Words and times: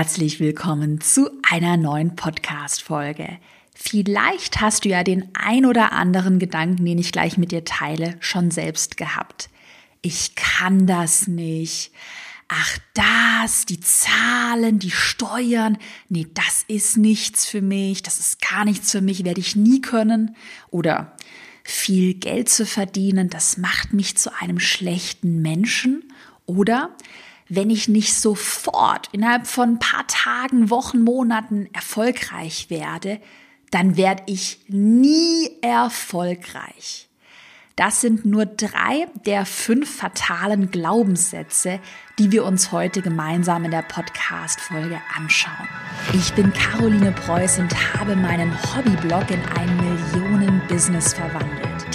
herzlich 0.00 0.40
willkommen 0.40 1.02
zu 1.02 1.28
einer 1.42 1.76
neuen 1.76 2.16
Podcast-Folge. 2.16 3.36
Vielleicht 3.74 4.62
hast 4.62 4.86
du 4.86 4.88
ja 4.88 5.04
den 5.04 5.28
ein 5.34 5.66
oder 5.66 5.92
anderen 5.92 6.38
Gedanken, 6.38 6.86
den 6.86 6.98
ich 6.98 7.12
gleich 7.12 7.36
mit 7.36 7.52
dir 7.52 7.66
teile, 7.66 8.16
schon 8.20 8.50
selbst 8.50 8.96
gehabt. 8.96 9.50
Ich 10.00 10.36
kann 10.36 10.86
das 10.86 11.28
nicht. 11.28 11.92
Ach, 12.48 12.78
das, 12.94 13.66
die 13.66 13.78
Zahlen, 13.80 14.78
die 14.78 14.90
Steuern, 14.90 15.76
nee, 16.08 16.26
das 16.32 16.64
ist 16.66 16.96
nichts 16.96 17.44
für 17.44 17.60
mich, 17.60 18.02
das 18.02 18.20
ist 18.20 18.40
gar 18.40 18.64
nichts 18.64 18.92
für 18.92 19.02
mich, 19.02 19.26
werde 19.26 19.40
ich 19.40 19.54
nie 19.54 19.82
können. 19.82 20.34
Oder 20.70 21.14
viel 21.62 22.14
Geld 22.14 22.48
zu 22.48 22.64
verdienen, 22.64 23.28
das 23.28 23.58
macht 23.58 23.92
mich 23.92 24.16
zu 24.16 24.30
einem 24.40 24.60
schlechten 24.60 25.42
Menschen. 25.42 26.04
Oder 26.46 26.96
wenn 27.50 27.68
ich 27.68 27.88
nicht 27.88 28.14
sofort 28.14 29.08
innerhalb 29.12 29.46
von 29.46 29.70
ein 29.70 29.78
paar 29.78 30.06
Tagen, 30.06 30.70
Wochen, 30.70 31.02
Monaten 31.02 31.68
erfolgreich 31.72 32.70
werde, 32.70 33.20
dann 33.70 33.96
werde 33.96 34.22
ich 34.26 34.60
nie 34.68 35.50
erfolgreich. 35.60 37.08
Das 37.76 38.00
sind 38.00 38.26
nur 38.26 38.46
drei 38.46 39.06
der 39.24 39.46
fünf 39.46 39.96
fatalen 39.96 40.70
Glaubenssätze, 40.70 41.80
die 42.18 42.30
wir 42.30 42.44
uns 42.44 42.72
heute 42.72 43.00
gemeinsam 43.00 43.64
in 43.64 43.70
der 43.70 43.82
Podcast-Folge 43.82 45.00
anschauen. 45.16 45.68
Ich 46.12 46.32
bin 46.34 46.52
Caroline 46.52 47.12
Preuß 47.12 47.58
und 47.58 47.74
habe 47.98 48.16
meinen 48.16 48.52
Hobbyblog 48.76 49.30
in 49.30 49.40
ein 49.56 49.76
Millionen-Business 49.78 51.14
verwandelt. 51.14 51.89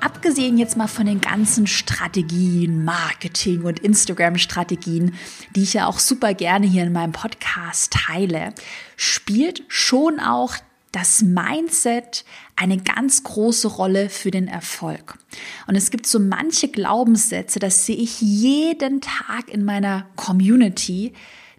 Abgesehen 0.00 0.58
jetzt 0.58 0.76
mal 0.76 0.88
von 0.88 1.06
den 1.06 1.20
ganzen 1.20 1.66
Strategien, 1.66 2.84
Marketing 2.84 3.62
und 3.62 3.80
Instagram-Strategien, 3.80 5.14
die 5.54 5.62
ich 5.62 5.74
ja 5.74 5.86
auch 5.86 5.98
super 5.98 6.34
gerne 6.34 6.66
hier 6.66 6.84
in 6.84 6.92
meinem 6.92 7.12
Podcast 7.12 7.92
teile, 7.92 8.54
spielt 8.96 9.62
schon 9.68 10.20
auch 10.20 10.56
das 10.92 11.22
Mindset 11.22 12.24
eine 12.56 12.78
ganz 12.78 13.22
große 13.22 13.68
Rolle 13.68 14.08
für 14.08 14.30
den 14.30 14.48
Erfolg. 14.48 15.18
Und 15.66 15.76
es 15.76 15.90
gibt 15.90 16.06
so 16.06 16.18
manche 16.18 16.68
Glaubenssätze, 16.68 17.58
das 17.58 17.86
sehe 17.86 17.96
ich 17.96 18.20
jeden 18.20 19.00
Tag 19.00 19.48
in 19.48 19.64
meiner 19.64 20.06
Community, 20.16 21.14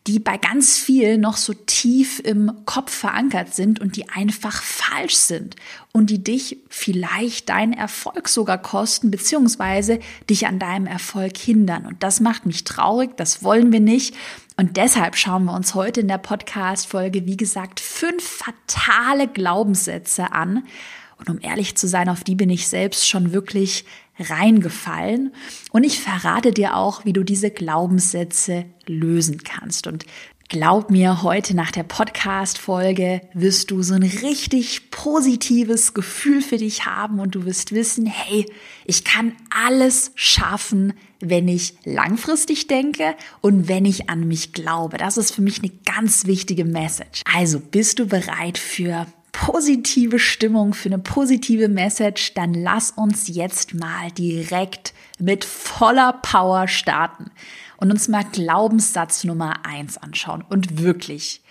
die 0.08 0.20
bei 0.20 0.38
ganz 0.38 0.80
vielen 0.80 1.22
noch 1.22 1.38
so 1.38 1.54
tief 1.54 2.20
im 2.20 2.52
Kopf 2.66 2.92
verankert 2.92 3.54
sind 3.54 3.80
und 3.80 3.96
die 3.96 4.10
einfach 4.10 4.64
falsch 4.64 5.16
sind 5.16 5.56
und 5.92 6.10
die 6.10 6.24
dich 6.24 6.58
vielleicht 6.70 7.50
deinen 7.50 7.74
Erfolg 7.74 8.28
sogar 8.28 8.58
kosten, 8.58 9.12
beziehungsweise 9.12 10.00
dich 10.28 10.48
an 10.48 10.58
deinem 10.58 10.88
Erfolg 10.88 11.38
hindern. 11.38 11.86
Und 11.86 12.02
das 12.02 12.20
macht 12.20 12.48
mich 12.48 12.64
traurig, 12.64 13.16
das 13.16 13.44
wollen 13.44 13.72
wir 13.72 13.80
nicht. 13.80 14.16
Und 14.58 14.78
deshalb 14.78 15.16
schauen 15.16 15.46
wir 15.46 15.54
uns 15.54 15.76
heute 15.76 16.02
in 16.02 16.08
der 16.08 16.18
Podcast-Folge, 16.18 17.28
wie 17.28 17.38
gesagt, 17.38 17.80
fünf 17.80 18.24
fatale 18.24 19.28
Glaubenssätze 19.28 20.32
an. 20.32 20.64
Und 21.18 21.30
um 21.30 21.40
ehrlich 21.42 21.78
zu 21.78 21.88
sein, 21.88 22.10
auf 22.10 22.24
die 22.24 22.36
bin 22.36 22.50
ich 22.50 22.68
selbst 22.68 23.08
schon 23.08 23.34
wirklich 23.34 23.86
reingefallen. 24.30 25.34
Und 25.72 25.84
ich 25.84 26.00
verrate 26.00 26.52
dir 26.52 26.76
auch, 26.76 27.06
wie 27.06 27.14
du 27.14 27.24
diese 27.24 27.52
Glaubenssätze 27.52 28.66
lösen 28.88 29.44
kannst. 29.44 29.88
Und 29.88 30.06
glaub 30.50 30.92
mir, 30.92 31.24
heute 31.24 31.56
nach 31.56 31.72
der 31.72 31.84
Podcast-Folge 31.84 33.22
wirst 33.34 33.72
du 33.72 33.82
so 33.84 33.94
ein 33.94 34.04
richtig 34.04 34.92
positives 34.92 35.94
Gefühl 35.94 36.42
für 36.42 36.58
dich 36.58 36.86
haben 36.86 37.20
und 37.20 37.36
du 37.36 37.46
wirst 37.46 37.72
wissen, 37.72 38.06
hey, 38.06 38.46
ich 38.86 39.06
kann 39.06 39.34
alles 39.50 40.12
schaffen, 40.16 40.94
wenn 41.22 41.48
ich 41.48 41.76
langfristig 41.86 42.68
denke 42.68 43.16
und 43.40 43.70
wenn 43.70 43.86
ich 43.86 44.10
an 44.10 44.28
mich 44.28 44.52
glaube. 44.52 44.98
Das 44.98 45.18
ist 45.18 45.34
für 45.34 45.42
mich 45.42 45.60
eine 45.60 45.72
ganz 45.86 46.26
wichtige 46.26 46.66
Message. 46.66 47.22
Also 47.34 47.60
bist 47.60 48.00
du 48.00 48.08
bereit 48.08 48.58
für 48.58 49.06
positive 49.32 50.20
Stimmung, 50.20 50.74
für 50.74 50.90
eine 50.90 51.00
positive 51.00 51.70
Message, 51.70 52.34
dann 52.34 52.54
lass 52.54 52.92
uns 52.92 53.28
jetzt 53.28 53.74
mal 53.74 54.12
direkt 54.12 54.94
mit 55.20 55.46
voller 55.46 56.14
Power 56.22 56.68
starten 56.68 57.32
und 57.78 57.92
uns 57.92 58.08
mal 58.08 58.24
Glaubenssatz 58.32 59.24
Nummer 59.24 59.66
eins 59.66 59.98
anschauen. 59.98 60.44
Und 60.48 60.82
wirklich, 60.82 61.42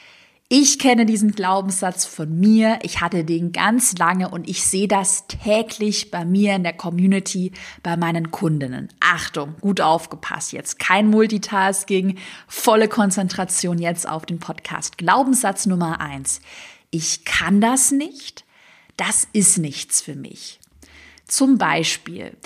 ich 0.53 0.81
kenne 0.81 1.07
diesen 1.07 1.31
Glaubenssatz 1.31 2.07
von 2.07 2.41
mir. 2.41 2.81
Ich 2.83 3.01
hatte 3.01 3.25
den 3.25 3.53
ganz 3.53 3.97
lange 3.99 4.31
und 4.31 4.49
ich 4.49 4.65
sehe 4.65 4.89
das 4.89 5.29
täglich 5.29 6.11
bei 6.11 6.25
mir 6.25 6.57
in 6.57 6.65
der 6.65 6.73
Community, 6.73 7.53
bei 7.85 7.97
meinen 7.97 8.33
Kundinnen. 8.33 8.89
Achtung, 8.99 9.55
gut 9.61 9.81
aufgepasst 9.81 10.53
jetzt. 10.53 10.81
Kein 10.81 11.09
Multitasking, 11.09 12.19
volle 12.49 12.89
Konzentration 12.89 13.79
jetzt 13.79 14.09
auf 14.09 14.27
den 14.27 14.41
Podcast. 14.41 14.99
Glaubenssatz 14.99 15.67
Nummer 15.67 16.01
eins 16.01 16.41
ich 16.91 17.25
kann 17.25 17.61
das 17.61 17.93
nicht, 17.93 18.45
das 18.97 19.27
ist 19.33 19.59
nichts 19.59 20.01
für 20.01 20.15
mich. 20.15 20.61
Zum 21.27 21.59
Beispiel 21.59 22.37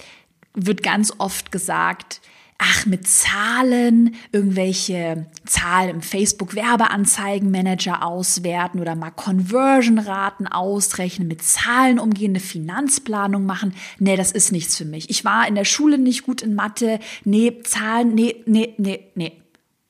wird 0.53 0.83
ganz 0.83 1.13
oft 1.19 1.51
gesagt, 1.51 2.21
ach, 2.59 2.87
mit 2.87 3.09
Zahlen, 3.09 4.15
irgendwelche 4.31 5.27
Zahlen 5.47 5.91
im 5.91 6.03
Facebook 6.03 6.55
Werbeanzeigenmanager 6.55 8.05
auswerten 8.05 8.81
oder 8.81 8.95
mal 8.95 9.11
Conversion-Raten 9.11 10.47
ausrechnen, 10.47 11.27
mit 11.27 11.43
Zahlen 11.43 11.99
umgehende 11.99 12.41
Finanzplanung 12.41 13.47
machen. 13.47 13.75
Nee, 13.99 14.17
das 14.17 14.31
ist 14.31 14.53
nichts 14.53 14.77
für 14.77 14.85
mich. 14.85 15.11
Ich 15.11 15.25
war 15.25 15.49
in 15.49 15.55
der 15.55 15.65
Schule 15.65 15.99
nicht 15.99 16.25
gut 16.25 16.43
in 16.43 16.55
Mathe. 16.55 17.01
Nee, 17.25 17.61
Zahlen, 17.65 18.15
nee, 18.15 18.43
nee, 18.47 18.75
nee, 18.77 19.11
nee. 19.15 19.43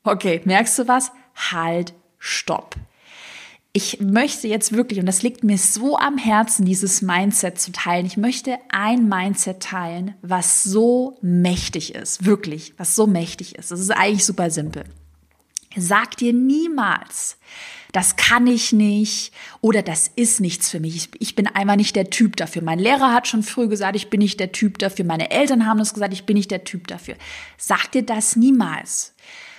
Okay, 0.03 0.41
merkst 0.45 0.79
du 0.79 0.87
was? 0.87 1.11
Halt, 1.35 1.93
stopp 2.17 2.75
ich 3.75 3.99
möchte 3.99 4.47
jetzt 4.47 4.71
wirklich, 4.71 5.01
und 5.01 5.05
das 5.05 5.21
liegt 5.21 5.43
mir 5.43 5.57
so 5.57 5.97
am 5.97 6.17
Herzen, 6.17 6.63
dieses 6.63 7.01
Mindset 7.01 7.59
zu 7.59 7.73
teilen. 7.73 8.05
Ich 8.05 8.15
möchte 8.15 8.57
ein 8.69 9.09
Mindset 9.09 9.59
teilen, 9.59 10.15
was 10.21 10.63
so 10.63 11.17
mächtig 11.21 11.93
ist, 11.93 12.23
wirklich, 12.23 12.73
was 12.77 12.95
so 12.95 13.05
mächtig 13.05 13.55
ist. 13.55 13.71
Das 13.71 13.81
ist 13.81 13.91
eigentlich 13.91 14.23
super 14.23 14.49
simpel. 14.49 14.85
Sag 15.75 16.15
dir 16.15 16.31
niemals, 16.31 17.35
das 17.91 18.15
kann 18.15 18.47
ich 18.47 18.71
nicht 18.71 19.33
oder 19.59 19.81
das 19.81 20.09
ist 20.15 20.39
nichts 20.39 20.69
für 20.69 20.79
mich. 20.79 21.09
Ich 21.19 21.35
bin 21.35 21.45
einfach 21.45 21.75
nicht 21.75 21.97
der 21.97 22.09
Typ 22.09 22.37
dafür. 22.37 22.61
Mein 22.61 22.79
Lehrer 22.79 23.11
hat 23.11 23.27
schon 23.27 23.43
früh 23.43 23.67
gesagt, 23.67 23.97
ich 23.97 24.09
bin 24.09 24.21
nicht 24.21 24.39
der 24.39 24.53
Typ 24.53 24.77
dafür. 24.77 25.03
Meine 25.03 25.31
Eltern 25.31 25.65
haben 25.65 25.81
es 25.81 25.93
gesagt, 25.93 26.13
ich 26.13 26.25
bin 26.25 26.37
nicht 26.37 26.49
der 26.49 26.63
Typ 26.63 26.87
dafür. 26.87 27.15
Sag 27.57 27.91
dir 27.91 28.03
das 28.03 28.37
niemals, 28.37 29.13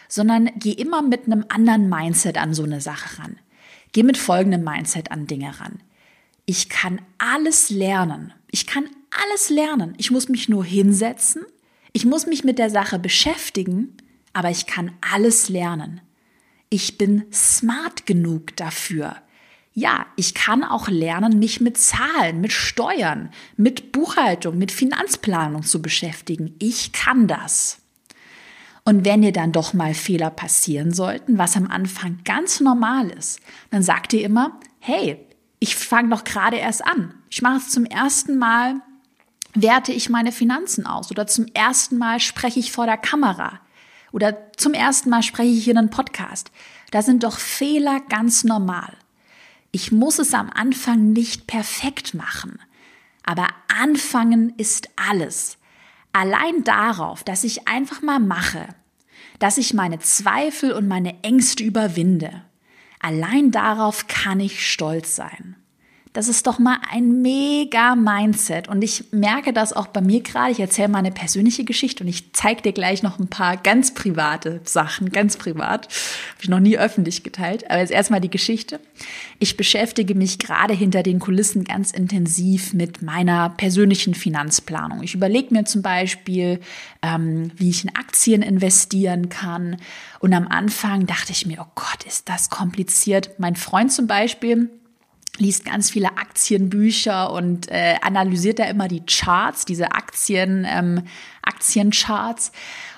sondern 0.08 0.48
geh 0.56 0.72
immer 0.72 1.02
mit 1.02 1.26
einem 1.26 1.44
anderen 1.50 1.90
Mindset 1.90 2.38
an 2.38 2.54
so 2.54 2.62
eine 2.62 2.80
Sache 2.80 3.22
ran. 3.22 3.36
Geh 3.96 4.02
mit 4.02 4.18
folgendem 4.18 4.62
Mindset 4.62 5.10
an 5.10 5.26
Dinge 5.26 5.58
ran. 5.58 5.82
Ich 6.44 6.68
kann 6.68 7.00
alles 7.16 7.70
lernen. 7.70 8.34
Ich 8.50 8.66
kann 8.66 8.84
alles 9.24 9.48
lernen. 9.48 9.94
Ich 9.96 10.10
muss 10.10 10.28
mich 10.28 10.50
nur 10.50 10.66
hinsetzen. 10.66 11.46
Ich 11.94 12.04
muss 12.04 12.26
mich 12.26 12.44
mit 12.44 12.58
der 12.58 12.68
Sache 12.68 12.98
beschäftigen, 12.98 13.96
aber 14.34 14.50
ich 14.50 14.66
kann 14.66 14.92
alles 15.00 15.48
lernen. 15.48 16.02
Ich 16.68 16.98
bin 16.98 17.24
smart 17.32 18.04
genug 18.04 18.54
dafür. 18.58 19.16
Ja, 19.72 20.04
ich 20.16 20.34
kann 20.34 20.62
auch 20.62 20.88
lernen, 20.88 21.38
mich 21.38 21.62
mit 21.62 21.78
Zahlen, 21.78 22.42
mit 22.42 22.52
Steuern, 22.52 23.30
mit 23.56 23.92
Buchhaltung, 23.92 24.58
mit 24.58 24.72
Finanzplanung 24.72 25.62
zu 25.62 25.80
beschäftigen. 25.80 26.54
Ich 26.58 26.92
kann 26.92 27.28
das. 27.28 27.78
Und 28.86 29.04
wenn 29.04 29.22
dir 29.22 29.32
dann 29.32 29.50
doch 29.50 29.74
mal 29.74 29.94
Fehler 29.94 30.30
passieren 30.30 30.94
sollten, 30.94 31.38
was 31.38 31.56
am 31.56 31.66
Anfang 31.66 32.20
ganz 32.24 32.60
normal 32.60 33.10
ist, 33.10 33.40
dann 33.70 33.82
sag 33.82 34.08
dir 34.08 34.24
immer, 34.24 34.60
hey, 34.78 35.18
ich 35.58 35.74
fange 35.74 36.10
doch 36.10 36.22
gerade 36.22 36.58
erst 36.58 36.86
an. 36.86 37.12
Ich 37.28 37.42
mache 37.42 37.56
es 37.56 37.70
zum 37.70 37.84
ersten 37.84 38.38
Mal, 38.38 38.76
werte 39.54 39.92
ich 39.92 40.08
meine 40.08 40.30
Finanzen 40.30 40.86
aus 40.86 41.10
oder 41.10 41.26
zum 41.26 41.46
ersten 41.52 41.98
Mal 41.98 42.20
spreche 42.20 42.60
ich 42.60 42.70
vor 42.70 42.86
der 42.86 42.96
Kamera 42.96 43.58
oder 44.12 44.52
zum 44.56 44.72
ersten 44.72 45.10
Mal 45.10 45.24
spreche 45.24 45.50
ich 45.50 45.66
in 45.66 45.78
einem 45.78 45.90
Podcast. 45.90 46.52
Da 46.92 47.02
sind 47.02 47.24
doch 47.24 47.40
Fehler 47.40 48.00
ganz 48.08 48.44
normal. 48.44 48.92
Ich 49.72 49.90
muss 49.90 50.20
es 50.20 50.32
am 50.32 50.48
Anfang 50.48 51.12
nicht 51.12 51.48
perfekt 51.48 52.14
machen, 52.14 52.60
aber 53.24 53.48
anfangen 53.66 54.54
ist 54.58 54.90
alles. 54.94 55.58
Allein 56.18 56.64
darauf, 56.64 57.24
dass 57.24 57.44
ich 57.44 57.68
einfach 57.68 58.00
mal 58.00 58.20
mache, 58.20 58.68
dass 59.38 59.58
ich 59.58 59.74
meine 59.74 59.98
Zweifel 59.98 60.72
und 60.72 60.88
meine 60.88 61.22
Ängste 61.22 61.62
überwinde, 61.62 62.42
allein 63.00 63.50
darauf 63.50 64.06
kann 64.06 64.40
ich 64.40 64.66
stolz 64.66 65.14
sein. 65.14 65.56
Das 66.16 66.28
ist 66.28 66.46
doch 66.46 66.58
mal 66.58 66.78
ein 66.90 67.20
mega 67.20 67.94
Mindset. 67.94 68.68
Und 68.68 68.80
ich 68.80 69.04
merke 69.12 69.52
das 69.52 69.74
auch 69.74 69.88
bei 69.88 70.00
mir 70.00 70.22
gerade. 70.22 70.50
Ich 70.50 70.60
erzähle 70.60 70.88
mal 70.88 71.00
eine 71.00 71.10
persönliche 71.10 71.62
Geschichte 71.62 72.02
und 72.02 72.08
ich 72.08 72.32
zeige 72.32 72.62
dir 72.62 72.72
gleich 72.72 73.02
noch 73.02 73.18
ein 73.18 73.28
paar 73.28 73.58
ganz 73.58 73.92
private 73.92 74.62
Sachen, 74.64 75.12
ganz 75.12 75.36
privat. 75.36 75.88
Habe 75.88 76.40
ich 76.40 76.48
noch 76.48 76.58
nie 76.58 76.78
öffentlich 76.78 77.22
geteilt. 77.22 77.70
Aber 77.70 77.80
jetzt 77.80 77.90
erstmal 77.90 78.22
die 78.22 78.30
Geschichte. 78.30 78.80
Ich 79.40 79.58
beschäftige 79.58 80.14
mich 80.14 80.38
gerade 80.38 80.72
hinter 80.72 81.02
den 81.02 81.18
Kulissen 81.18 81.64
ganz 81.64 81.90
intensiv 81.90 82.72
mit 82.72 83.02
meiner 83.02 83.50
persönlichen 83.50 84.14
Finanzplanung. 84.14 85.02
Ich 85.02 85.12
überlege 85.12 85.52
mir 85.52 85.66
zum 85.66 85.82
Beispiel, 85.82 86.60
ähm, 87.02 87.52
wie 87.56 87.68
ich 87.68 87.84
in 87.84 87.94
Aktien 87.94 88.40
investieren 88.40 89.28
kann. 89.28 89.76
Und 90.20 90.32
am 90.32 90.48
Anfang 90.48 91.04
dachte 91.04 91.32
ich 91.32 91.44
mir, 91.44 91.58
oh 91.60 91.70
Gott, 91.74 92.04
ist 92.06 92.30
das 92.30 92.48
kompliziert. 92.48 93.32
Mein 93.36 93.54
Freund 93.54 93.92
zum 93.92 94.06
Beispiel, 94.06 94.70
liest 95.38 95.64
ganz 95.64 95.90
viele 95.90 96.16
Aktienbücher 96.16 97.32
und 97.32 97.70
äh, 97.70 97.96
analysiert 98.02 98.58
da 98.58 98.64
immer 98.64 98.88
die 98.88 99.04
Charts, 99.04 99.64
diese 99.64 99.92
Aktien, 99.92 100.66
ähm, 100.68 101.02
Aktiencharts. 101.42 102.52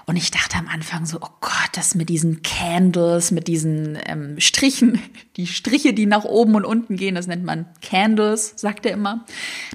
Und 0.07 0.17
ich 0.17 0.31
dachte 0.31 0.57
am 0.57 0.69
Anfang 0.69 1.05
so, 1.05 1.19
oh 1.21 1.29
Gott, 1.41 1.71
das 1.75 1.95
mit 1.95 2.09
diesen 2.09 2.43
Candles, 2.43 3.31
mit 3.31 3.47
diesen 3.47 3.99
ähm, 4.07 4.41
Strichen, 4.41 5.03
die 5.37 5.47
Striche, 5.47 5.93
die 5.93 6.07
nach 6.07 6.25
oben 6.25 6.55
und 6.55 6.65
unten 6.65 6.97
gehen, 6.97 7.15
das 7.15 7.27
nennt 7.27 7.45
man 7.45 7.67
Candles, 7.83 8.55
sagt 8.57 8.87
er 8.87 8.93
immer. 8.93 9.27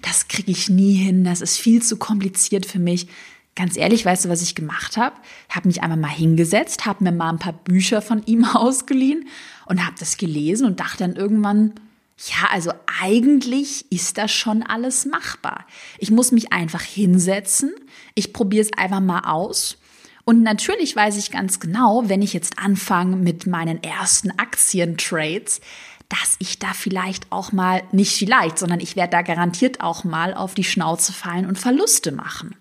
Das 0.01 0.27
kriege 0.27 0.51
ich 0.51 0.69
nie 0.69 0.95
hin, 0.95 1.24
das 1.24 1.42
ist 1.42 1.57
viel 1.57 1.83
zu 1.83 1.98
kompliziert 1.98 2.65
für 2.65 2.80
mich. 2.80 3.07
Ganz 3.56 3.77
ehrlich, 3.77 4.04
weißt 4.04 4.25
du, 4.25 4.30
was 4.30 4.42
ich 4.42 4.56
gemacht 4.56 4.98
habe? 4.98 5.15
Ich 5.48 5.56
habe 5.56 5.68
mich 5.68 5.83
einmal 5.83 6.00
mal 6.00 6.07
hingesetzt, 6.07 6.88
habe 6.88 7.04
mir 7.04 7.12
mal 7.12 7.30
ein 7.30 7.38
paar 7.38 7.54
Bücher 7.54 8.01
von 8.01 8.25
ihm 8.25 8.45
ausgeliehen 8.54 9.27
und 9.68 9.86
habe 9.86 9.95
das 10.00 10.18
gelesen 10.18 10.65
und 10.65 10.80
dachte 10.80 11.00
dann 11.00 11.15
irgendwann, 11.15 11.74
ja, 12.18 12.50
also 12.51 12.71
eigentlich 13.01 13.92
ist 13.92 14.18
das 14.18 14.31
schon 14.31 14.63
alles 14.63 15.06
machbar. 15.06 15.65
Ich 15.98 16.12
muss 16.12 16.31
mich 16.31 16.54
einfach 16.54 16.81
hinsetzen, 16.81 17.74
ich 18.15 18.33
probiere 18.33 18.65
es 18.65 18.74
einfach 18.77 19.01
mal 19.01 19.21
aus. 19.21 19.77
Und 20.25 20.42
natürlich 20.42 20.95
weiß 20.95 21.18
ich 21.18 21.31
ganz 21.31 21.60
genau, 21.60 22.07
wenn 22.07 22.21
ich 22.21 22.33
jetzt 22.33 22.57
anfange 22.57 23.18
mit 23.18 23.45
meinen 23.45 23.83
ersten 23.83 24.31
Aktientrades, 24.31 25.60
dass 26.07 26.36
ich 26.39 26.60
da 26.60 26.74
vielleicht 26.74 27.31
auch 27.31 27.51
mal, 27.51 27.83
nicht 27.92 28.15
vielleicht, 28.15 28.57
sondern 28.57 28.80
ich 28.80 28.95
werde 28.95 29.12
da 29.12 29.21
garantiert 29.21 29.81
auch 29.81 30.04
mal 30.04 30.33
auf 30.33 30.54
die 30.54 30.63
Schnauze 30.63 31.12
fallen 31.12 31.45
und 31.45 31.57
Verluste 31.57 32.12
machen. 32.12 32.56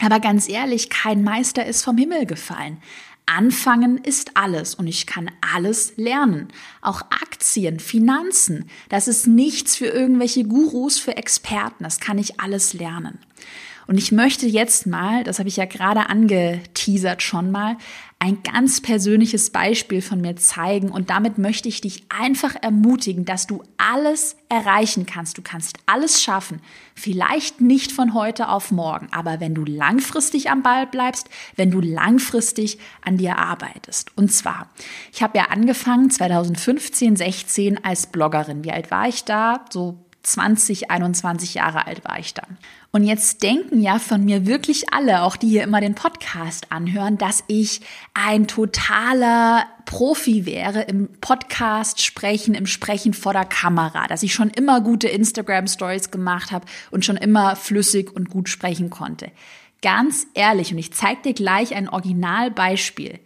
Aber 0.00 0.20
ganz 0.20 0.48
ehrlich, 0.48 0.90
kein 0.90 1.22
Meister 1.22 1.64
ist 1.64 1.84
vom 1.84 1.96
Himmel 1.96 2.26
gefallen. 2.26 2.82
Anfangen 3.26 3.98
ist 3.98 4.36
alles 4.36 4.74
und 4.74 4.86
ich 4.86 5.06
kann 5.06 5.30
alles 5.54 5.94
lernen. 5.96 6.48
Auch 6.82 7.00
Aktien, 7.02 7.80
Finanzen, 7.80 8.68
das 8.88 9.08
ist 9.08 9.26
nichts 9.26 9.76
für 9.76 9.86
irgendwelche 9.86 10.44
Gurus, 10.44 10.98
für 10.98 11.16
Experten, 11.16 11.84
das 11.84 12.00
kann 12.00 12.18
ich 12.18 12.40
alles 12.40 12.74
lernen. 12.74 13.18
Und 13.86 13.98
ich 13.98 14.12
möchte 14.12 14.46
jetzt 14.46 14.86
mal, 14.86 15.24
das 15.24 15.38
habe 15.38 15.48
ich 15.48 15.56
ja 15.56 15.66
gerade 15.66 16.08
angeteasert 16.08 17.22
schon 17.22 17.50
mal, 17.50 17.76
ein 18.24 18.42
ganz 18.42 18.80
persönliches 18.80 19.50
Beispiel 19.50 20.00
von 20.00 20.20
mir 20.22 20.34
zeigen 20.36 20.88
und 20.88 21.10
damit 21.10 21.36
möchte 21.36 21.68
ich 21.68 21.82
dich 21.82 22.04
einfach 22.08 22.54
ermutigen, 22.62 23.26
dass 23.26 23.46
du 23.46 23.62
alles 23.76 24.36
erreichen 24.48 25.04
kannst. 25.04 25.36
Du 25.36 25.42
kannst 25.42 25.76
alles 25.84 26.22
schaffen. 26.22 26.62
Vielleicht 26.94 27.60
nicht 27.60 27.92
von 27.92 28.14
heute 28.14 28.48
auf 28.48 28.70
morgen, 28.70 29.08
aber 29.10 29.40
wenn 29.40 29.54
du 29.54 29.64
langfristig 29.64 30.48
am 30.48 30.62
Ball 30.62 30.86
bleibst, 30.86 31.28
wenn 31.56 31.70
du 31.70 31.80
langfristig 31.80 32.78
an 33.02 33.18
dir 33.18 33.38
arbeitest. 33.38 34.16
Und 34.16 34.32
zwar, 34.32 34.70
ich 35.12 35.22
habe 35.22 35.36
ja 35.36 35.46
angefangen 35.50 36.08
2015, 36.08 37.16
16 37.16 37.84
als 37.84 38.06
Bloggerin. 38.06 38.64
Wie 38.64 38.72
alt 38.72 38.90
war 38.90 39.06
ich 39.06 39.24
da? 39.24 39.66
So 39.70 40.03
20, 40.26 40.90
21 40.90 41.54
Jahre 41.54 41.86
alt 41.86 42.04
war 42.04 42.18
ich 42.18 42.34
dann. 42.34 42.58
Und 42.90 43.04
jetzt 43.04 43.42
denken 43.42 43.80
ja 43.80 43.98
von 43.98 44.24
mir 44.24 44.46
wirklich 44.46 44.92
alle, 44.92 45.22
auch 45.22 45.36
die 45.36 45.48
hier 45.48 45.62
immer 45.62 45.80
den 45.80 45.94
Podcast 45.94 46.70
anhören, 46.70 47.18
dass 47.18 47.44
ich 47.46 47.80
ein 48.14 48.46
totaler 48.46 49.66
Profi 49.84 50.46
wäre 50.46 50.82
im 50.82 51.08
Podcast 51.20 52.02
sprechen, 52.02 52.54
im 52.54 52.66
Sprechen 52.66 53.12
vor 53.12 53.32
der 53.32 53.44
Kamera, 53.44 54.06
dass 54.06 54.22
ich 54.22 54.32
schon 54.32 54.50
immer 54.50 54.80
gute 54.80 55.08
Instagram 55.08 55.66
Stories 55.66 56.10
gemacht 56.10 56.52
habe 56.52 56.66
und 56.90 57.04
schon 57.04 57.16
immer 57.16 57.56
flüssig 57.56 58.14
und 58.14 58.30
gut 58.30 58.48
sprechen 58.48 58.90
konnte. 58.90 59.30
Ganz 59.82 60.26
ehrlich, 60.34 60.72
und 60.72 60.78
ich 60.78 60.92
zeige 60.92 61.20
dir 61.22 61.34
gleich 61.34 61.74
ein 61.74 61.88
Originalbeispiel. 61.88 63.18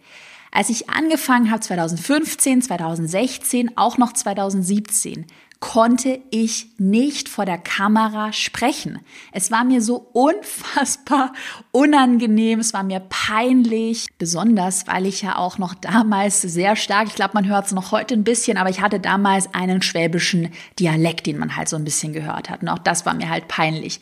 Als 0.51 0.69
ich 0.69 0.89
angefangen 0.89 1.51
habe 1.51 1.61
2015, 1.61 2.63
2016, 2.63 3.77
auch 3.77 3.97
noch 3.97 4.13
2017, 4.13 5.25
konnte 5.59 6.21
ich 6.31 6.67
nicht 6.77 7.27
vor 7.27 7.43
der 7.43 7.57
Kamera 7.57 8.31
sprechen. 8.31 8.99
Es 9.33 9.51
war 9.51 9.65
mir 9.65 9.81
so 9.81 10.09
unfassbar 10.13 11.33
unangenehm, 11.71 12.59
es 12.59 12.73
war 12.73 12.83
mir 12.83 13.01
peinlich, 13.01 14.07
besonders 14.17 14.87
weil 14.87 15.05
ich 15.05 15.21
ja 15.21 15.35
auch 15.35 15.57
noch 15.57 15.73
damals 15.75 16.41
sehr 16.41 16.77
stark, 16.77 17.07
ich 17.07 17.15
glaube, 17.15 17.31
man 17.33 17.47
hört 17.47 17.65
es 17.65 17.71
noch 17.73 17.91
heute 17.91 18.13
ein 18.13 18.23
bisschen, 18.23 18.57
aber 18.57 18.69
ich 18.69 18.81
hatte 18.81 19.01
damals 19.01 19.53
einen 19.53 19.81
schwäbischen 19.81 20.49
Dialekt, 20.79 21.25
den 21.25 21.37
man 21.37 21.55
halt 21.57 21.67
so 21.67 21.75
ein 21.75 21.83
bisschen 21.83 22.13
gehört 22.13 22.49
hat. 22.49 22.61
Und 22.61 22.69
auch 22.69 22.79
das 22.79 23.05
war 23.05 23.13
mir 23.13 23.29
halt 23.29 23.49
peinlich. 23.49 23.99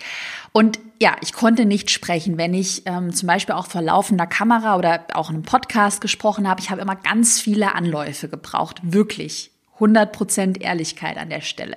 Und 0.51 0.79
ja, 1.01 1.15
ich 1.21 1.33
konnte 1.33 1.65
nicht 1.65 1.89
sprechen, 1.89 2.37
wenn 2.37 2.53
ich 2.53 2.83
ähm, 2.85 3.13
zum 3.13 3.27
Beispiel 3.27 3.55
auch 3.55 3.67
vor 3.67 3.81
laufender 3.81 4.27
Kamera 4.27 4.75
oder 4.77 5.05
auch 5.13 5.29
in 5.29 5.37
einem 5.37 5.43
Podcast 5.43 6.01
gesprochen 6.01 6.47
habe. 6.47 6.61
Ich 6.61 6.69
habe 6.69 6.81
immer 6.81 6.95
ganz 6.95 7.39
viele 7.39 7.75
Anläufe 7.75 8.29
gebraucht, 8.29 8.79
wirklich 8.83 9.51
100% 9.79 10.61
Ehrlichkeit 10.61 11.17
an 11.17 11.29
der 11.29 11.41
Stelle. 11.41 11.75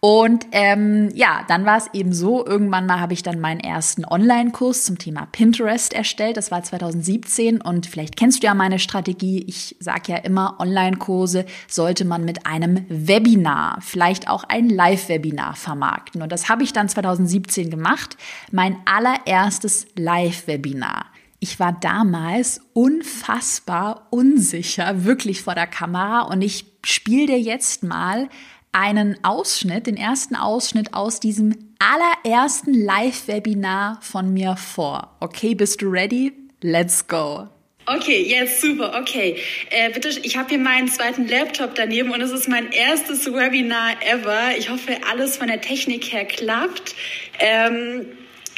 Und 0.00 0.46
ähm, 0.52 1.08
ja, 1.14 1.44
dann 1.48 1.64
war 1.64 1.78
es 1.78 1.88
eben 1.92 2.12
so, 2.12 2.46
irgendwann 2.46 2.86
mal 2.86 3.00
habe 3.00 3.14
ich 3.14 3.22
dann 3.22 3.40
meinen 3.40 3.60
ersten 3.60 4.04
Online-Kurs 4.04 4.84
zum 4.84 4.98
Thema 4.98 5.26
Pinterest 5.32 5.92
erstellt. 5.92 6.36
Das 6.36 6.50
war 6.50 6.62
2017 6.62 7.60
und 7.62 7.86
vielleicht 7.86 8.14
kennst 8.14 8.42
du 8.42 8.46
ja 8.46 8.54
meine 8.54 8.78
Strategie. 8.78 9.44
Ich 9.48 9.74
sage 9.80 10.12
ja 10.12 10.18
immer, 10.18 10.60
Online-Kurse 10.60 11.46
sollte 11.66 12.04
man 12.04 12.24
mit 12.24 12.46
einem 12.46 12.84
Webinar, 12.88 13.78
vielleicht 13.80 14.28
auch 14.28 14.44
ein 14.44 14.68
Live-Webinar 14.68 15.56
vermarkten. 15.56 16.20
Und 16.20 16.30
das 16.30 16.48
habe 16.50 16.62
ich 16.62 16.74
dann 16.74 16.88
2017 16.90 17.70
gemacht. 17.70 18.18
Mein 18.52 18.76
allererstes 18.84 19.86
Live-Webinar. 19.96 21.06
Ich 21.40 21.58
war 21.58 21.72
damals 21.72 22.60
unfassbar 22.74 24.06
unsicher, 24.10 25.04
wirklich 25.04 25.42
vor 25.42 25.54
der 25.54 25.66
Kamera 25.66 26.22
und 26.22 26.42
ich 26.42 26.75
spiele 26.86 27.26
dir 27.26 27.40
jetzt 27.40 27.82
mal 27.82 28.28
einen 28.72 29.22
Ausschnitt, 29.24 29.86
den 29.86 29.96
ersten 29.96 30.36
Ausschnitt 30.36 30.92
aus 30.92 31.18
diesem 31.20 31.56
allerersten 31.78 32.74
Live-Webinar 32.74 33.98
von 34.02 34.32
mir 34.32 34.56
vor. 34.56 35.16
Okay, 35.20 35.54
bist 35.54 35.82
du 35.82 35.88
ready? 35.88 36.32
Let's 36.60 37.06
go. 37.06 37.48
Okay, 37.86 38.22
jetzt 38.22 38.60
super, 38.60 38.98
okay. 39.00 39.36
Äh, 39.70 39.90
bitte, 39.92 40.10
ich 40.24 40.36
habe 40.36 40.48
hier 40.48 40.58
meinen 40.58 40.88
zweiten 40.88 41.28
Laptop 41.28 41.76
daneben 41.76 42.10
und 42.10 42.20
es 42.20 42.32
ist 42.32 42.48
mein 42.48 42.72
erstes 42.72 43.26
Webinar 43.26 43.92
ever. 44.02 44.56
Ich 44.58 44.68
hoffe, 44.70 44.98
alles 45.08 45.36
von 45.36 45.46
der 45.46 45.60
Technik 45.60 46.12
her 46.12 46.24
klappt. 46.24 46.96
Ähm, 47.38 48.06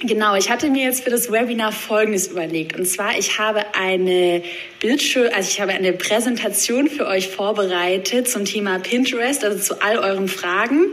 Genau, 0.00 0.36
ich 0.36 0.48
hatte 0.48 0.70
mir 0.70 0.84
jetzt 0.84 1.02
für 1.02 1.10
das 1.10 1.32
Webinar 1.32 1.72
Folgendes 1.72 2.28
überlegt. 2.28 2.78
Und 2.78 2.86
zwar, 2.86 3.18
ich 3.18 3.40
habe 3.40 3.74
eine 3.74 4.44
Bildschirm, 4.78 5.28
also 5.34 5.48
ich 5.48 5.60
habe 5.60 5.72
eine 5.72 5.92
Präsentation 5.92 6.88
für 6.88 7.04
euch 7.08 7.26
vorbereitet 7.26 8.28
zum 8.28 8.44
Thema 8.44 8.78
Pinterest, 8.78 9.44
also 9.44 9.58
zu 9.58 9.82
all 9.82 9.98
euren 9.98 10.28
Fragen. 10.28 10.86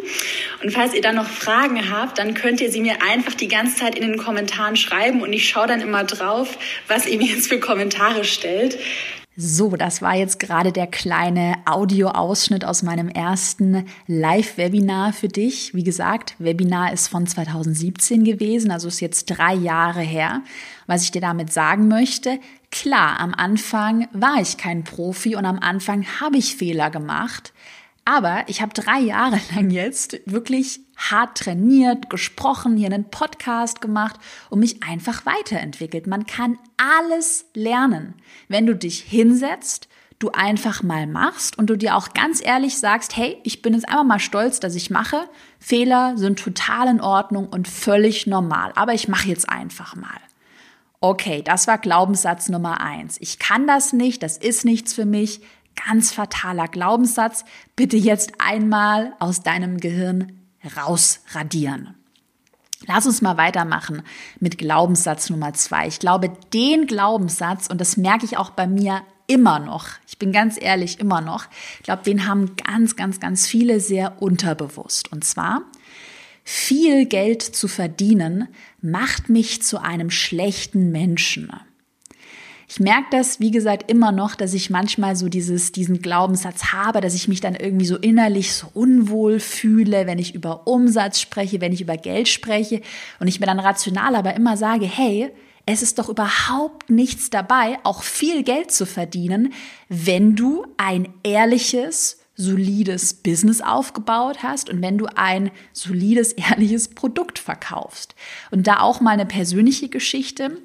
Und 0.64 0.72
falls 0.72 0.96
ihr 0.96 1.02
dann 1.02 1.18
noch 1.18 1.30
Fragen 1.30 1.92
habt, 1.92 2.18
dann 2.18 2.34
könnt 2.34 2.62
ihr 2.62 2.72
sie 2.72 2.82
mir 2.82 3.04
einfach 3.08 3.36
die 3.36 3.48
ganze 3.48 3.76
Zeit 3.76 3.94
in 3.94 4.02
den 4.02 4.18
Kommentaren 4.18 4.76
schreiben 4.76 5.22
und 5.22 5.34
ich 5.34 5.48
schaue 5.48 5.68
dann 5.68 5.82
immer 5.82 6.04
drauf, 6.04 6.58
was 6.88 7.06
ihr 7.06 7.20
mir 7.20 7.28
jetzt 7.28 7.48
für 7.48 7.60
Kommentare 7.60 8.24
stellt. 8.24 8.80
So, 9.38 9.76
das 9.76 10.02
war 10.02 10.16
jetzt 10.16 10.40
gerade 10.40 10.72
der 10.72 10.88
kleine 10.88 11.56
Audioausschnitt 11.66 12.64
aus 12.64 12.84
meinem 12.84 13.10
ersten 13.10 13.86
Live-Webinar 14.08 15.12
für 15.12 15.28
dich. 15.28 15.74
Wie 15.74 15.84
gesagt, 15.84 16.36
Webinar 16.40 16.94
ist 16.94 17.10
von 17.10 17.28
2017 17.28 18.24
gewesen, 18.24 18.72
also 18.72 18.88
ist 18.88 19.02
jetzt 19.02 19.26
drei 19.26 19.54
Jahre 19.54 20.00
her. 20.00 20.42
Was 20.88 21.04
ich 21.04 21.12
dir 21.12 21.20
damit 21.20 21.52
sagen 21.52 21.90
möchte, 21.90 22.40
klar, 22.72 23.20
am 23.20 23.34
Anfang 23.34 24.08
war 24.14 24.40
ich 24.40 24.56
kein 24.56 24.86
Profi 24.86 25.36
und 25.36 25.46
am 25.46 25.60
Anfang 25.60 26.06
habe 26.22 26.38
ich 26.38 26.56
Fehler 26.56 26.90
gemacht. 26.90 27.52
Aber 28.06 28.44
ich 28.48 28.62
habe 28.62 28.74
drei 28.74 29.00
Jahre 29.00 29.40
lang 29.56 29.72
jetzt 29.72 30.20
wirklich 30.26 30.80
hart 30.96 31.40
trainiert, 31.40 32.10
gesprochen, 32.10 32.78
hier 32.78 32.88
einen 32.88 33.10
Podcast 33.10 33.82
gemacht 33.82 34.18
und 34.50 34.60
mich 34.60 34.82
einfach 34.84 35.26
weiterentwickelt. 35.26 36.08
Man 36.08 36.26
kann 36.26 36.58
alles 36.78 37.46
lernen, 37.54 38.14
wenn 38.48 38.66
du 38.66 38.76
dich 38.76 39.02
hinsetzt, 39.02 39.90
du 40.20 40.30
einfach 40.30 40.84
mal 40.84 41.08
machst 41.08 41.58
und 41.58 41.70
du 41.70 41.76
dir 41.76 41.96
auch 41.98 42.14
ganz 42.14 42.42
ehrlich 42.44 42.78
sagst, 42.78 43.18
hey, 43.18 43.38
ich 43.44 43.62
bin 43.62 43.74
jetzt 43.74 43.90
einfach 43.90 44.06
mal 44.06 44.20
stolz, 44.20 44.60
dass 44.60 44.76
ich 44.76 44.90
mache. 44.90 45.28
Fehler 45.60 46.18
sind 46.18 46.40
total 46.40 46.88
in 46.88 47.02
Ordnung 47.02 47.48
und 47.48 47.68
völlig 47.68 48.26
normal, 48.26 48.72
aber 48.76 48.94
ich 48.94 49.08
mache 49.10 49.28
jetzt 49.28 49.50
einfach 49.50 49.96
mal. 49.96 50.22
Okay, 51.02 51.42
das 51.44 51.68
war 51.68 51.78
Glaubenssatz 51.78 52.48
Nummer 52.50 52.80
eins. 52.80 53.18
Ich 53.20 53.40
kann 53.40 53.68
das 53.68 53.92
nicht, 53.92 54.24
das 54.24 54.38
ist 54.38 54.64
nichts 54.64 54.94
für 54.94 55.06
mich 55.06 55.42
ganz 55.76 56.12
fataler 56.12 56.68
Glaubenssatz. 56.68 57.46
Bitte 57.76 57.98
jetzt 57.98 58.34
einmal 58.40 59.14
aus 59.20 59.42
deinem 59.42 59.78
Gehirn 59.78 60.40
rausradieren. 60.78 61.96
Lass 62.88 63.06
uns 63.06 63.22
mal 63.22 63.38
weitermachen 63.38 64.04
mit 64.40 64.58
Glaubenssatz 64.58 65.30
Nummer 65.30 65.54
zwei. 65.54 65.88
Ich 65.88 66.00
glaube, 66.00 66.32
den 66.54 66.88
Glaubenssatz, 66.88 67.68
und 67.68 67.82
das 67.82 67.98
merke 67.98 68.26
ich 68.26 68.38
auch 68.38 68.52
bei 68.52 68.68
mir 68.68 69.02
immer 69.28 69.60
noch, 69.60 69.88
ich 70.08 70.20
bin 70.20 70.32
ganz 70.32 70.62
ehrlich, 70.62 71.00
immer 71.00 71.22
noch, 71.22 71.46
ich 71.78 71.84
glaube, 71.84 72.04
den 72.04 72.28
haben 72.28 72.56
ganz, 72.58 72.96
ganz, 72.96 73.20
ganz 73.20 73.48
viele 73.48 73.80
sehr 73.80 74.22
unterbewusst. 74.22 75.12
Und 75.12 75.24
zwar, 75.24 75.64
viel 76.44 77.06
Geld 77.06 77.42
zu 77.42 77.68
verdienen 77.68 78.48
macht 78.82 79.30
mich 79.30 79.64
zu 79.64 79.82
einem 79.82 80.12
schlechten 80.12 80.92
Menschen. 80.92 81.52
Ich 82.68 82.80
merke 82.80 83.08
das, 83.12 83.40
wie 83.40 83.52
gesagt, 83.52 83.92
immer 83.92 84.12
noch, 84.12 84.36
dass 84.36 84.54
ich 84.54 84.70
manchmal 84.70 85.16
so 85.16 85.30
dieses, 85.30 85.72
diesen 85.72 86.02
Glaubenssatz 86.02 86.74
habe, 86.74 87.00
dass 87.00 87.14
ich 87.14 87.28
mich 87.28 87.40
dann 87.40 87.56
irgendwie 87.56 87.86
so 87.86 87.96
innerlich 87.98 88.54
so 88.54 88.68
unwohl 88.74 89.40
fühle, 89.40 90.08
wenn 90.08 90.18
ich 90.18 90.34
über 90.34 90.66
Umsatz 90.68 91.20
spreche, 91.20 91.62
wenn 91.62 91.74
ich 91.74 91.82
über 91.82 91.98
Geld 91.98 92.28
spreche 92.28 92.82
und 93.20 93.28
ich 93.28 93.40
mir 93.40 93.46
dann 93.46 93.60
rational 93.60 94.16
aber 94.16 94.36
immer 94.36 94.58
sage, 94.58 94.86
hey, 94.86 95.32
es 95.68 95.82
ist 95.82 95.98
doch 96.00 96.10
überhaupt 96.10 96.90
nichts 96.90 97.30
dabei, 97.30 97.80
auch 97.84 98.04
viel 98.04 98.44
Geld 98.44 98.72
zu 98.72 98.86
verdienen, 98.86 99.54
wenn 99.90 100.36
du 100.36 100.66
ein 100.78 101.10
ehrliches, 101.24 102.20
solides 102.36 103.14
Business 103.14 103.62
aufgebaut 103.62 104.44
hast 104.44 104.70
und 104.70 104.82
wenn 104.82 104.98
du 104.98 105.08
ein 105.16 105.52
solides, 105.74 106.34
ehrliches 106.34 106.90
Produkt 106.90 107.40
verkaufst. 107.40 108.16
Und 108.52 108.68
da 108.68 108.82
auch 108.82 109.02
mal 109.02 109.12
eine 109.12 109.26
persönliche 109.26 109.90
Geschichte. 109.90 110.58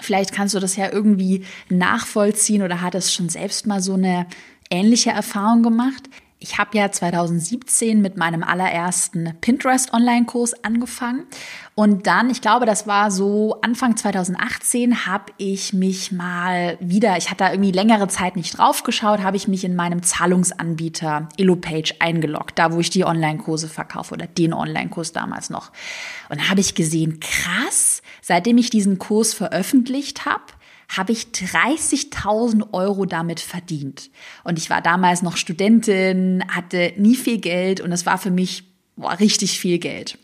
Vielleicht 0.00 0.32
kannst 0.32 0.54
du 0.54 0.60
das 0.60 0.76
ja 0.76 0.92
irgendwie 0.92 1.44
nachvollziehen 1.68 2.62
oder 2.62 2.80
hattest 2.82 3.14
schon 3.14 3.28
selbst 3.28 3.66
mal 3.66 3.80
so 3.80 3.94
eine 3.94 4.26
ähnliche 4.70 5.10
Erfahrung 5.10 5.62
gemacht. 5.62 6.08
Ich 6.38 6.58
habe 6.58 6.76
ja 6.76 6.92
2017 6.92 8.02
mit 8.02 8.18
meinem 8.18 8.42
allerersten 8.42 9.34
Pinterest-Online-Kurs 9.40 10.64
angefangen. 10.64 11.24
Und 11.74 12.06
dann, 12.06 12.28
ich 12.28 12.42
glaube, 12.42 12.66
das 12.66 12.86
war 12.86 13.10
so 13.10 13.58
Anfang 13.62 13.96
2018, 13.96 15.06
habe 15.06 15.32
ich 15.38 15.72
mich 15.72 16.12
mal 16.12 16.76
wieder, 16.78 17.16
ich 17.16 17.30
hatte 17.30 17.44
da 17.44 17.52
irgendwie 17.52 17.72
längere 17.72 18.08
Zeit 18.08 18.36
nicht 18.36 18.58
drauf 18.58 18.82
geschaut, 18.82 19.20
habe 19.20 19.38
ich 19.38 19.48
mich 19.48 19.64
in 19.64 19.74
meinem 19.74 20.02
Zahlungsanbieter 20.02 21.30
EloPage 21.38 21.94
eingeloggt, 22.00 22.58
da 22.58 22.70
wo 22.70 22.80
ich 22.80 22.90
die 22.90 23.06
Online-Kurse 23.06 23.68
verkaufe 23.68 24.12
oder 24.12 24.26
den 24.26 24.52
Online-Kurs 24.52 25.12
damals 25.12 25.48
noch. 25.48 25.72
Und 26.28 26.40
da 26.40 26.50
habe 26.50 26.60
ich 26.60 26.74
gesehen, 26.74 27.18
krass, 27.18 28.02
seitdem 28.20 28.58
ich 28.58 28.68
diesen 28.68 28.98
Kurs 28.98 29.32
veröffentlicht 29.32 30.26
habe, 30.26 30.44
habe 30.88 31.12
ich 31.12 31.26
30.000 31.32 32.72
Euro 32.72 33.06
damit 33.06 33.40
verdient. 33.40 34.10
Und 34.44 34.58
ich 34.58 34.70
war 34.70 34.82
damals 34.82 35.22
noch 35.22 35.36
Studentin, 35.36 36.44
hatte 36.48 36.92
nie 36.96 37.16
viel 37.16 37.38
Geld 37.38 37.80
und 37.80 37.92
es 37.92 38.06
war 38.06 38.18
für 38.18 38.30
mich 38.30 38.64
boah, 38.96 39.18
richtig 39.18 39.58
viel 39.60 39.78
Geld. 39.78 40.18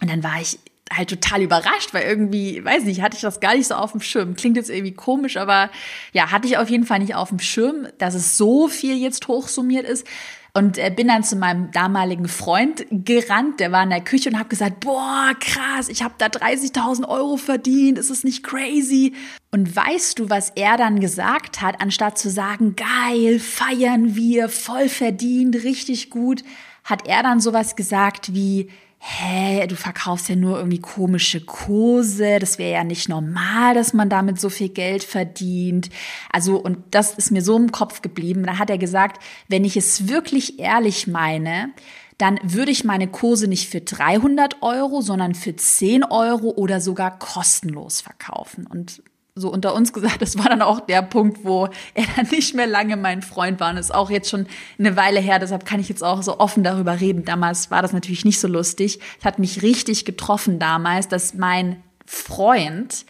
Und 0.00 0.10
dann 0.10 0.24
war 0.24 0.40
ich 0.40 0.58
halt 0.90 1.08
total 1.08 1.42
überrascht, 1.42 1.94
weil 1.94 2.02
irgendwie, 2.02 2.64
weiß 2.64 2.84
nicht, 2.84 3.02
hatte 3.02 3.16
ich 3.16 3.22
das 3.22 3.40
gar 3.40 3.54
nicht 3.54 3.66
so 3.66 3.74
auf 3.74 3.92
dem 3.92 4.00
Schirm. 4.00 4.34
Klingt 4.34 4.56
jetzt 4.56 4.70
irgendwie 4.70 4.92
komisch, 4.92 5.36
aber 5.36 5.70
ja, 6.12 6.30
hatte 6.30 6.46
ich 6.46 6.58
auf 6.58 6.68
jeden 6.68 6.84
Fall 6.84 6.98
nicht 6.98 7.14
auf 7.14 7.30
dem 7.30 7.38
Schirm, 7.38 7.86
dass 7.98 8.14
es 8.14 8.36
so 8.36 8.68
viel 8.68 8.96
jetzt 8.96 9.28
hochsummiert 9.28 9.86
ist. 9.86 10.06
Und 10.54 10.76
äh, 10.76 10.92
bin 10.94 11.08
dann 11.08 11.24
zu 11.24 11.36
meinem 11.36 11.70
damaligen 11.70 12.28
Freund 12.28 12.84
gerannt, 12.90 13.58
der 13.58 13.72
war 13.72 13.82
in 13.84 13.88
der 13.88 14.02
Küche 14.02 14.28
und 14.28 14.38
habe 14.38 14.50
gesagt, 14.50 14.80
boah, 14.80 15.32
krass, 15.40 15.88
ich 15.88 16.02
habe 16.02 16.14
da 16.18 16.26
30.000 16.26 17.08
Euro 17.08 17.38
verdient, 17.38 17.98
ist 17.98 18.10
es 18.10 18.22
nicht 18.22 18.42
crazy? 18.42 19.14
Und 19.50 19.74
weißt 19.74 20.18
du, 20.18 20.28
was 20.28 20.50
er 20.50 20.76
dann 20.76 21.00
gesagt 21.00 21.62
hat, 21.62 21.80
anstatt 21.80 22.18
zu 22.18 22.28
sagen, 22.28 22.76
geil, 22.76 23.40
feiern 23.40 24.14
wir, 24.14 24.50
voll 24.50 24.90
verdient, 24.90 25.56
richtig 25.64 26.10
gut, 26.10 26.44
hat 26.84 27.08
er 27.08 27.22
dann 27.22 27.40
sowas 27.40 27.74
gesagt 27.74 28.34
wie, 28.34 28.68
hä, 29.04 29.66
du 29.66 29.74
verkaufst 29.74 30.28
ja 30.28 30.36
nur 30.36 30.58
irgendwie 30.58 30.80
komische 30.80 31.40
Kurse, 31.40 32.38
das 32.38 32.58
wäre 32.58 32.72
ja 32.72 32.84
nicht 32.84 33.08
normal, 33.08 33.74
dass 33.74 33.92
man 33.92 34.08
damit 34.08 34.40
so 34.40 34.48
viel 34.48 34.68
Geld 34.68 35.02
verdient. 35.02 35.90
Also, 36.30 36.56
und 36.56 36.78
das 36.92 37.14
ist 37.14 37.32
mir 37.32 37.42
so 37.42 37.56
im 37.56 37.72
Kopf 37.72 38.00
geblieben. 38.00 38.44
Da 38.44 38.58
hat 38.58 38.70
er 38.70 38.78
gesagt, 38.78 39.20
wenn 39.48 39.64
ich 39.64 39.76
es 39.76 40.06
wirklich 40.08 40.60
ehrlich 40.60 41.08
meine, 41.08 41.70
dann 42.16 42.38
würde 42.44 42.70
ich 42.70 42.84
meine 42.84 43.08
Kurse 43.08 43.48
nicht 43.48 43.68
für 43.68 43.80
300 43.80 44.62
Euro, 44.62 45.00
sondern 45.00 45.34
für 45.34 45.56
10 45.56 46.04
Euro 46.04 46.50
oder 46.50 46.80
sogar 46.80 47.18
kostenlos 47.18 48.00
verkaufen. 48.02 48.68
Und 48.68 49.02
so 49.34 49.50
unter 49.50 49.74
uns 49.74 49.92
gesagt, 49.92 50.20
das 50.20 50.36
war 50.36 50.46
dann 50.46 50.62
auch 50.62 50.80
der 50.80 51.02
Punkt, 51.02 51.44
wo 51.44 51.68
er 51.94 52.04
dann 52.16 52.28
nicht 52.28 52.54
mehr 52.54 52.66
lange 52.66 52.96
mein 52.96 53.22
Freund 53.22 53.60
war. 53.60 53.70
Und 53.70 53.78
ist 53.78 53.94
auch 53.94 54.10
jetzt 54.10 54.28
schon 54.28 54.46
eine 54.78 54.96
Weile 54.96 55.20
her, 55.20 55.38
deshalb 55.38 55.64
kann 55.64 55.80
ich 55.80 55.88
jetzt 55.88 56.04
auch 56.04 56.22
so 56.22 56.38
offen 56.38 56.62
darüber 56.62 57.00
reden. 57.00 57.24
Damals 57.24 57.70
war 57.70 57.82
das 57.82 57.92
natürlich 57.92 58.24
nicht 58.24 58.40
so 58.40 58.48
lustig. 58.48 59.00
Es 59.18 59.24
hat 59.24 59.38
mich 59.38 59.62
richtig 59.62 60.04
getroffen 60.04 60.58
damals, 60.58 61.08
dass 61.08 61.34
mein 61.34 61.82
Freund 62.04 63.06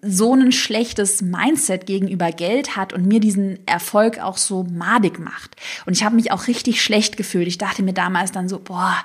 so 0.00 0.32
ein 0.32 0.52
schlechtes 0.52 1.22
Mindset 1.22 1.86
gegenüber 1.86 2.30
Geld 2.30 2.76
hat 2.76 2.92
und 2.92 3.06
mir 3.06 3.18
diesen 3.18 3.66
Erfolg 3.66 4.20
auch 4.20 4.36
so 4.36 4.62
madig 4.62 5.18
macht. 5.18 5.56
Und 5.86 5.94
ich 5.94 6.04
habe 6.04 6.14
mich 6.14 6.30
auch 6.30 6.46
richtig 6.46 6.82
schlecht 6.82 7.16
gefühlt. 7.16 7.48
Ich 7.48 7.58
dachte 7.58 7.82
mir 7.82 7.92
damals 7.92 8.30
dann 8.30 8.48
so, 8.48 8.60
boah, 8.60 8.96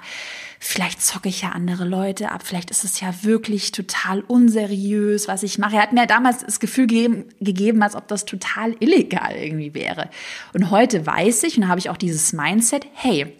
vielleicht 0.59 1.01
zocke 1.01 1.29
ich 1.29 1.41
ja 1.41 1.49
andere 1.49 1.85
Leute 1.85 2.31
ab, 2.31 2.41
vielleicht 2.43 2.71
ist 2.71 2.83
es 2.83 2.99
ja 2.99 3.13
wirklich 3.23 3.71
total 3.71 4.21
unseriös, 4.21 5.27
was 5.27 5.43
ich 5.43 5.57
mache. 5.57 5.77
Er 5.77 5.83
hat 5.83 5.93
mir 5.93 6.07
damals 6.07 6.45
das 6.45 6.59
Gefühl 6.59 6.87
gegeben, 6.87 7.25
gegeben 7.39 7.83
als 7.83 7.95
ob 7.95 8.07
das 8.07 8.25
total 8.25 8.75
illegal 8.79 9.35
irgendwie 9.35 9.73
wäre. 9.73 10.09
Und 10.53 10.71
heute 10.71 11.05
weiß 11.05 11.43
ich 11.43 11.57
und 11.57 11.67
habe 11.67 11.79
ich 11.79 11.89
auch 11.89 11.97
dieses 11.97 12.33
Mindset, 12.33 12.87
hey, 12.93 13.33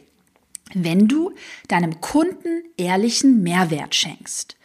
wenn 0.73 1.07
du 1.07 1.33
deinem 1.67 2.01
Kunden 2.01 2.63
ehrlichen 2.77 3.41
Mehrwert 3.41 3.95
schenkst, 3.95 4.57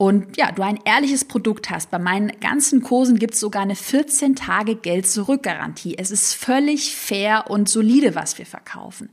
und 0.00 0.36
ja, 0.36 0.52
du 0.52 0.62
ein 0.62 0.78
ehrliches 0.84 1.24
Produkt 1.24 1.70
hast. 1.70 1.90
Bei 1.90 1.98
meinen 1.98 2.30
ganzen 2.40 2.82
Kursen 2.82 3.18
gibt 3.18 3.34
es 3.34 3.40
sogar 3.40 3.62
eine 3.62 3.74
14 3.74 4.36
Tage 4.36 4.76
Geld-Zurück-Garantie. 4.76 5.98
Es 5.98 6.12
ist 6.12 6.34
völlig 6.34 6.94
fair 6.94 7.46
und 7.48 7.68
solide, 7.68 8.14
was 8.14 8.38
wir 8.38 8.46
verkaufen. 8.46 9.10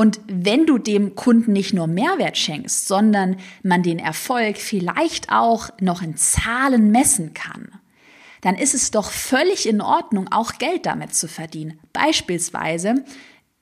Und 0.00 0.18
wenn 0.28 0.64
du 0.64 0.78
dem 0.78 1.14
Kunden 1.14 1.52
nicht 1.52 1.74
nur 1.74 1.86
Mehrwert 1.86 2.38
schenkst, 2.38 2.88
sondern 2.88 3.36
man 3.62 3.82
den 3.82 3.98
Erfolg 3.98 4.56
vielleicht 4.56 5.30
auch 5.30 5.68
noch 5.78 6.00
in 6.00 6.16
Zahlen 6.16 6.90
messen 6.90 7.34
kann, 7.34 7.68
dann 8.40 8.54
ist 8.54 8.72
es 8.72 8.90
doch 8.90 9.10
völlig 9.10 9.68
in 9.68 9.82
Ordnung, 9.82 10.32
auch 10.32 10.54
Geld 10.54 10.86
damit 10.86 11.14
zu 11.14 11.28
verdienen. 11.28 11.78
Beispielsweise, 11.92 13.04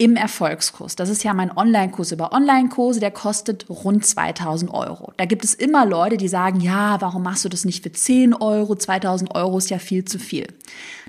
im 0.00 0.14
Erfolgskurs. 0.14 0.94
Das 0.94 1.08
ist 1.08 1.24
ja 1.24 1.34
mein 1.34 1.54
Online-Kurs 1.54 2.12
über 2.12 2.32
Online-Kurse, 2.32 3.00
der 3.00 3.10
kostet 3.10 3.68
rund 3.68 4.06
2000 4.06 4.72
Euro. 4.72 5.12
Da 5.16 5.24
gibt 5.24 5.44
es 5.44 5.54
immer 5.54 5.84
Leute, 5.84 6.16
die 6.16 6.28
sagen, 6.28 6.60
ja, 6.60 7.00
warum 7.00 7.24
machst 7.24 7.44
du 7.44 7.48
das 7.48 7.64
nicht 7.64 7.82
für 7.82 7.90
10 7.90 8.32
Euro? 8.34 8.76
2000 8.76 9.34
Euro 9.34 9.58
ist 9.58 9.70
ja 9.70 9.80
viel 9.80 10.04
zu 10.04 10.20
viel. 10.20 10.46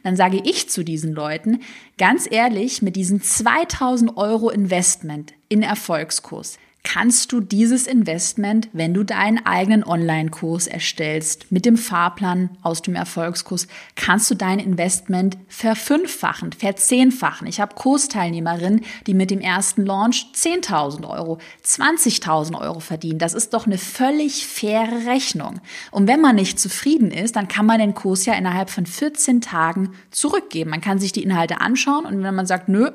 Dann 0.04 0.16
sage 0.16 0.42
ich 0.44 0.72
zu 0.72 0.84
diesen 0.84 1.14
Leuten, 1.14 1.62
ganz 2.00 2.28
ehrlich, 2.30 2.82
mit 2.82 2.96
diesen 2.96 3.22
2000 3.22 4.18
Euro 4.18 4.50
Investment 4.50 5.34
in 5.50 5.62
Erfolgskurs, 5.62 6.58
kannst 6.84 7.32
du 7.32 7.42
dieses 7.42 7.88
Investment, 7.88 8.70
wenn 8.72 8.94
du 8.94 9.04
deinen 9.04 9.46
eigenen 9.46 9.84
Online-Kurs 9.84 10.68
erstellst, 10.68 11.52
mit 11.52 11.66
dem 11.66 11.78
Fahrplan 11.78 12.50
aus 12.62 12.82
dem 12.82 12.96
Erfolgskurs, 12.96 13.68
kannst 13.96 14.32
du 14.32 14.36
dein 14.36 14.60
Investment 14.60 15.38
verfünffachen, 15.48 16.54
verzehnfachen. 16.54 17.48
Ich 17.48 17.60
habe 17.60 17.76
Kursteilnehmerinnen, 17.76 18.86
die 19.08 19.14
mit 19.14 19.30
dem 19.30 19.42
ersten 19.42 19.86
Launch 19.86 20.28
10.000 20.34 21.08
Euro, 21.10 21.40
20.000 21.66 22.60
Euro 22.60 22.80
verdienen. 22.80 23.20
Das 23.20 23.34
ist 23.34 23.54
doch 23.54 23.66
eine 23.66 23.78
völlig 23.78 24.48
faire 24.48 25.06
Rechnung. 25.06 25.60
Und 25.92 26.08
wenn 26.08 26.22
man 26.22 26.36
nicht 26.36 26.60
zufrieden 26.60 27.12
ist, 27.12 27.36
dann 27.36 27.48
kann 27.50 27.66
man 27.66 27.80
den 27.80 27.94
Kurs 27.94 28.26
ja 28.26 28.34
innerhalb 28.34 28.70
von 28.70 28.86
14 28.86 29.42
Tagen 29.42 29.94
zurückgeben. 30.12 30.70
Man 30.70 30.82
kann 30.82 31.00
sich 31.00 31.12
die 31.12 31.24
Inhalte 31.24 31.60
anschauen 31.60 32.06
und 32.06 32.24
wenn 32.24 32.36
man 32.36 32.46
sagt, 32.46 32.70
nö, 32.70 32.90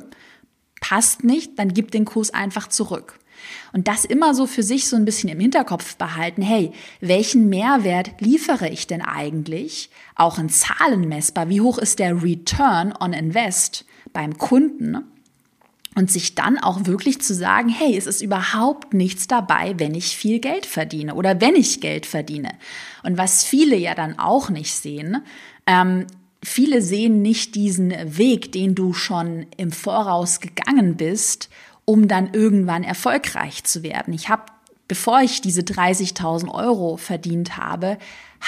passt 0.81 1.25
nicht, 1.25 1.59
dann 1.59 1.73
gibt 1.73 1.95
den 1.95 2.05
Kurs 2.05 2.33
einfach 2.33 2.69
zurück. 2.69 3.19
Und 3.73 3.89
das 3.89 4.05
immer 4.05 4.35
so 4.35 4.47
für 4.47 4.63
sich 4.63 4.87
so 4.87 4.97
ein 4.97 5.05
bisschen 5.05 5.29
im 5.29 5.41
Hinterkopf 5.41 5.97
behalten. 5.97 6.43
Hey, 6.43 6.73
welchen 7.01 7.49
Mehrwert 7.49 8.21
liefere 8.21 8.69
ich 8.69 8.87
denn 8.87 9.03
eigentlich? 9.03 9.91
Auch 10.15 10.39
in 10.39 10.49
Zahlen 10.49 11.09
messbar. 11.09 11.49
Wie 11.49 11.61
hoch 11.61 11.79
ist 11.79 11.99
der 11.99 12.23
Return 12.23 12.95
on 12.99 13.13
Invest 13.13 13.85
beim 14.13 14.39
Kunden? 14.39 14.99
Und 15.97 16.11
sich 16.11 16.35
dann 16.35 16.59
auch 16.59 16.87
wirklich 16.87 17.21
zu 17.21 17.35
sagen, 17.35 17.69
hey, 17.69 17.97
es 17.97 18.09
ist 18.09 18.21
überhaupt 18.21 18.95
nichts 18.95 19.29
dabei, 19.29 19.75
wenn 19.79 19.95
ich 19.95 20.17
viel 20.17 20.41
Geld 20.41 20.67
verdiene 20.67 21.15
oder 21.15 21.41
wenn 21.41 21.55
ich 21.55 21.81
Geld 21.81 22.05
verdiene. 22.05 22.51
Und 23.05 23.17
was 23.17 23.45
viele 23.45 23.77
ja 23.77 23.95
dann 23.95 24.19
auch 24.19 24.51
nicht 24.51 24.75
sehen, 24.75 25.23
ähm, 25.69 26.07
viele 26.45 26.83
sehen 26.83 27.23
nicht 27.23 27.55
diesen 27.55 27.93
Weg, 28.17 28.53
den 28.53 28.75
du 28.75 28.93
schon 28.93 29.47
im 29.57 29.73
Voraus 29.73 30.41
gegangen 30.41 30.97
bist, 30.97 31.49
um 31.85 32.09
dann 32.09 32.33
irgendwann 32.33 32.83
erfolgreich 32.83 33.65
zu 33.65 33.83
werden. 33.83 34.15
Ich 34.15 34.29
habe, 34.29 34.45
bevor 34.89 35.21
ich 35.21 35.41
diese 35.41 35.63
30.000 35.63 36.53
Euro 36.53 36.97
verdient 36.97 37.57
habe, 37.57 37.99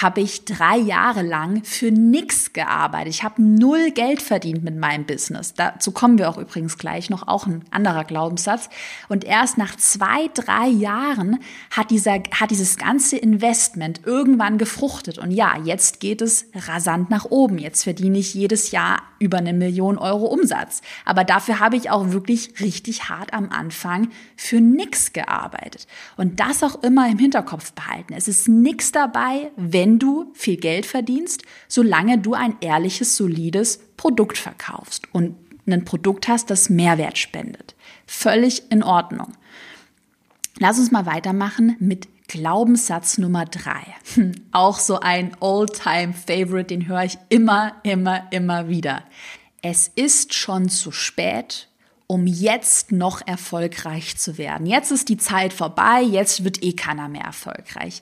habe 0.01 0.21
ich 0.21 0.45
drei 0.45 0.77
Jahre 0.77 1.23
lang 1.23 1.63
für 1.63 1.91
nix 1.91 2.53
gearbeitet. 2.53 3.13
Ich 3.13 3.23
habe 3.23 3.41
null 3.41 3.91
Geld 3.91 4.21
verdient 4.21 4.63
mit 4.63 4.77
meinem 4.77 5.05
Business. 5.05 5.55
Dazu 5.55 5.91
kommen 5.91 6.19
wir 6.19 6.29
auch 6.29 6.37
übrigens 6.37 6.77
gleich 6.77 7.09
noch, 7.09 7.27
auch 7.27 7.47
ein 7.47 7.63
anderer 7.71 8.03
Glaubenssatz. 8.03 8.69
Und 9.09 9.23
erst 9.23 9.57
nach 9.57 9.75
zwei, 9.75 10.29
drei 10.33 10.67
Jahren 10.67 11.39
hat, 11.71 11.89
dieser, 11.89 12.19
hat 12.31 12.51
dieses 12.51 12.77
ganze 12.77 13.17
Investment 13.17 14.01
irgendwann 14.05 14.59
gefruchtet. 14.59 15.17
Und 15.17 15.31
ja, 15.31 15.57
jetzt 15.63 15.99
geht 15.99 16.21
es 16.21 16.45
rasant 16.53 17.09
nach 17.09 17.25
oben. 17.25 17.57
Jetzt 17.57 17.83
verdiene 17.83 18.19
ich 18.19 18.35
jedes 18.35 18.71
Jahr 18.71 19.01
über 19.19 19.37
eine 19.37 19.53
Million 19.53 19.97
Euro 19.97 20.25
Umsatz. 20.25 20.81
Aber 21.05 21.23
dafür 21.23 21.59
habe 21.59 21.75
ich 21.75 21.89
auch 21.89 22.11
wirklich 22.11 22.59
richtig 22.59 23.09
hart 23.09 23.33
am 23.33 23.49
Anfang 23.49 24.09
für 24.35 24.61
nix 24.61 25.13
gearbeitet. 25.13 25.87
Und 26.15 26.39
das 26.39 26.63
auch 26.63 26.83
immer 26.83 27.09
im 27.09 27.19
Hinterkopf 27.19 27.73
behalten. 27.73 28.13
Es 28.13 28.27
ist 28.27 28.47
nix 28.47 28.91
dabei, 28.91 29.51
wenn 29.55 29.99
du 29.99 30.31
viel 30.33 30.57
Geld 30.57 30.85
verdienst, 30.85 31.43
solange 31.67 32.17
du 32.17 32.33
ein 32.33 32.55
ehrliches, 32.61 33.15
solides 33.15 33.79
Produkt 33.97 34.37
verkaufst 34.37 35.13
und 35.13 35.35
ein 35.67 35.85
Produkt 35.85 36.27
hast, 36.27 36.49
das 36.49 36.69
Mehrwert 36.69 37.17
spendet. 37.17 37.75
Völlig 38.05 38.71
in 38.71 38.83
Ordnung. 38.83 39.33
Lass 40.59 40.79
uns 40.79 40.91
mal 40.91 41.05
weitermachen 41.05 41.75
mit 41.79 42.07
Glaubenssatz 42.27 43.17
Nummer 43.17 43.45
drei. 43.45 43.83
Hm, 44.15 44.33
auch 44.51 44.79
so 44.79 44.99
ein 44.99 45.35
Old-Time-Favorite, 45.39 46.67
den 46.67 46.87
höre 46.87 47.03
ich 47.03 47.17
immer, 47.29 47.75
immer, 47.83 48.31
immer 48.31 48.67
wieder. 48.67 49.03
Es 49.61 49.87
ist 49.95 50.33
schon 50.33 50.69
zu 50.69 50.91
spät, 50.91 51.67
um 52.05 52.25
jetzt 52.25 52.91
noch 52.91 53.25
erfolgreich 53.25 54.17
zu 54.17 54.37
werden. 54.37 54.65
Jetzt 54.65 54.91
ist 54.91 55.09
die 55.09 55.17
Zeit 55.17 55.53
vorbei, 55.53 56.01
jetzt 56.01 56.43
wird 56.43 56.63
eh 56.63 56.73
keiner 56.73 57.09
mehr 57.09 57.23
erfolgreich. 57.23 58.01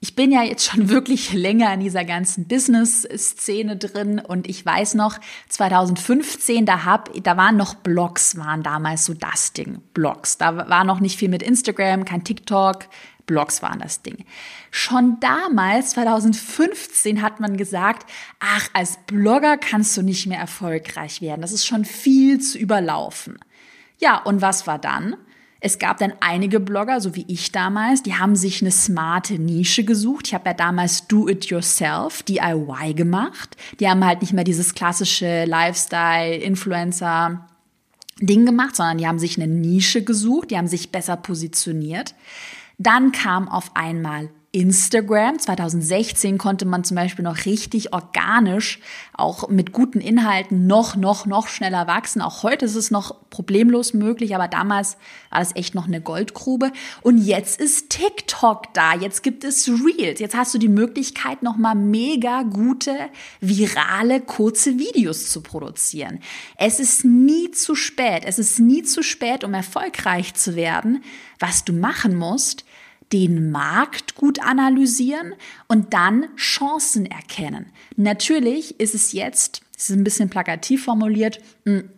Ich 0.00 0.16
bin 0.16 0.32
ja 0.32 0.42
jetzt 0.42 0.64
schon 0.64 0.88
wirklich 0.88 1.32
länger 1.32 1.72
in 1.72 1.80
dieser 1.80 2.04
ganzen 2.04 2.48
Business-Szene 2.48 3.76
drin 3.76 4.18
und 4.18 4.48
ich 4.48 4.66
weiß 4.66 4.94
noch, 4.94 5.18
2015, 5.48 6.66
da 6.66 6.84
hab, 6.84 7.10
da 7.22 7.36
waren 7.36 7.56
noch 7.56 7.74
Blogs, 7.74 8.36
waren 8.36 8.64
damals 8.64 9.04
so 9.04 9.14
das 9.14 9.52
Ding, 9.52 9.80
Blogs. 9.94 10.38
Da 10.38 10.68
war 10.68 10.82
noch 10.82 10.98
nicht 10.98 11.18
viel 11.18 11.28
mit 11.28 11.42
Instagram, 11.42 12.04
kein 12.04 12.24
TikTok, 12.24 12.88
Blogs 13.26 13.62
waren 13.62 13.78
das 13.78 14.02
Ding. 14.02 14.24
Schon 14.70 15.18
damals, 15.20 15.90
2015, 15.90 17.22
hat 17.22 17.40
man 17.40 17.56
gesagt, 17.56 18.10
ach, 18.40 18.68
als 18.72 18.98
Blogger 19.06 19.56
kannst 19.56 19.96
du 19.96 20.02
nicht 20.02 20.26
mehr 20.26 20.38
erfolgreich 20.38 21.20
werden. 21.20 21.42
Das 21.42 21.52
ist 21.52 21.66
schon 21.66 21.84
viel 21.84 22.40
zu 22.40 22.58
überlaufen. 22.58 23.38
Ja, 23.98 24.20
und 24.22 24.42
was 24.42 24.66
war 24.66 24.78
dann? 24.78 25.16
Es 25.64 25.78
gab 25.78 25.98
dann 25.98 26.12
einige 26.18 26.58
Blogger, 26.58 27.00
so 27.00 27.14
wie 27.14 27.24
ich 27.28 27.52
damals, 27.52 28.02
die 28.02 28.16
haben 28.16 28.34
sich 28.34 28.62
eine 28.62 28.72
smarte 28.72 29.34
Nische 29.34 29.84
gesucht. 29.84 30.26
Ich 30.26 30.34
habe 30.34 30.50
ja 30.50 30.54
damals 30.54 31.06
Do-It-Yourself, 31.06 32.24
DIY 32.24 32.94
gemacht. 32.94 33.56
Die 33.78 33.88
haben 33.88 34.04
halt 34.04 34.22
nicht 34.22 34.32
mehr 34.32 34.42
dieses 34.42 34.74
klassische 34.74 35.44
Lifestyle-Influencer 35.44 37.46
Ding 38.20 38.44
gemacht, 38.44 38.74
sondern 38.74 38.98
die 38.98 39.06
haben 39.06 39.20
sich 39.20 39.40
eine 39.40 39.46
Nische 39.46 40.02
gesucht, 40.02 40.50
die 40.50 40.58
haben 40.58 40.66
sich 40.66 40.90
besser 40.90 41.16
positioniert. 41.16 42.16
Dann 42.78 43.12
kam 43.12 43.48
auf 43.48 43.70
einmal 43.74 44.30
Instagram. 44.52 45.38
2016 45.38 46.36
konnte 46.36 46.66
man 46.66 46.84
zum 46.84 46.94
Beispiel 46.94 47.24
noch 47.24 47.46
richtig 47.46 47.94
organisch, 47.94 48.80
auch 49.14 49.48
mit 49.48 49.72
guten 49.72 50.00
Inhalten, 50.00 50.66
noch, 50.66 50.94
noch, 50.94 51.24
noch 51.24 51.48
schneller 51.48 51.86
wachsen. 51.86 52.20
Auch 52.20 52.42
heute 52.42 52.66
ist 52.66 52.74
es 52.74 52.90
noch 52.90 53.16
problemlos 53.30 53.94
möglich, 53.94 54.34
aber 54.34 54.48
damals 54.48 54.98
war 55.30 55.38
das 55.38 55.56
echt 55.56 55.74
noch 55.74 55.86
eine 55.86 56.02
Goldgrube. 56.02 56.70
Und 57.00 57.16
jetzt 57.16 57.60
ist 57.60 57.88
TikTok 57.88 58.74
da. 58.74 58.94
Jetzt 58.94 59.22
gibt 59.22 59.42
es 59.42 59.66
Reels. 59.68 60.20
Jetzt 60.20 60.36
hast 60.36 60.52
du 60.52 60.58
die 60.58 60.68
Möglichkeit, 60.68 61.42
nochmal 61.42 61.74
mega 61.74 62.42
gute, 62.42 62.94
virale, 63.40 64.20
kurze 64.20 64.78
Videos 64.78 65.30
zu 65.30 65.40
produzieren. 65.40 66.18
Es 66.58 66.78
ist 66.78 67.06
nie 67.06 67.50
zu 67.52 67.74
spät. 67.74 68.24
Es 68.26 68.38
ist 68.38 68.60
nie 68.60 68.82
zu 68.82 69.02
spät, 69.02 69.44
um 69.44 69.54
erfolgreich 69.54 70.34
zu 70.34 70.56
werden. 70.56 71.02
Was 71.38 71.64
du 71.64 71.72
machen 71.72 72.14
musst, 72.14 72.66
den 73.12 73.50
Markt 73.50 74.14
gut 74.14 74.40
analysieren 74.40 75.34
und 75.68 75.92
dann 75.92 76.34
Chancen 76.36 77.06
erkennen. 77.06 77.66
Natürlich 77.96 78.80
ist 78.80 78.94
es 78.94 79.12
jetzt, 79.12 79.62
es 79.76 79.90
ist 79.90 79.96
ein 79.96 80.04
bisschen 80.04 80.30
plakativ 80.30 80.84
formuliert, 80.84 81.40
hm, 81.64 81.88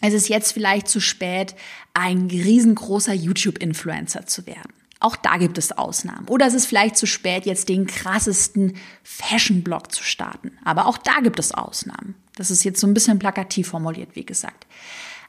es 0.00 0.12
ist 0.12 0.28
jetzt 0.28 0.52
vielleicht 0.52 0.88
zu 0.88 1.00
spät, 1.00 1.54
ein 1.94 2.26
riesengroßer 2.26 3.14
YouTube-Influencer 3.14 4.26
zu 4.26 4.46
werden. 4.46 4.72
Auch 5.00 5.16
da 5.16 5.36
gibt 5.36 5.58
es 5.58 5.72
Ausnahmen. 5.72 6.26
Oder 6.28 6.46
es 6.46 6.54
ist 6.54 6.66
vielleicht 6.66 6.96
zu 6.96 7.06
spät, 7.06 7.46
jetzt 7.46 7.68
den 7.68 7.86
krassesten 7.86 8.74
Fashion-Blog 9.02 9.92
zu 9.92 10.02
starten. 10.02 10.52
Aber 10.64 10.86
auch 10.86 10.98
da 10.98 11.20
gibt 11.22 11.38
es 11.38 11.52
Ausnahmen. 11.52 12.14
Das 12.36 12.50
ist 12.50 12.64
jetzt 12.64 12.80
so 12.80 12.86
ein 12.86 12.94
bisschen 12.94 13.18
plakativ 13.18 13.68
formuliert, 13.68 14.10
wie 14.14 14.24
gesagt. 14.24 14.66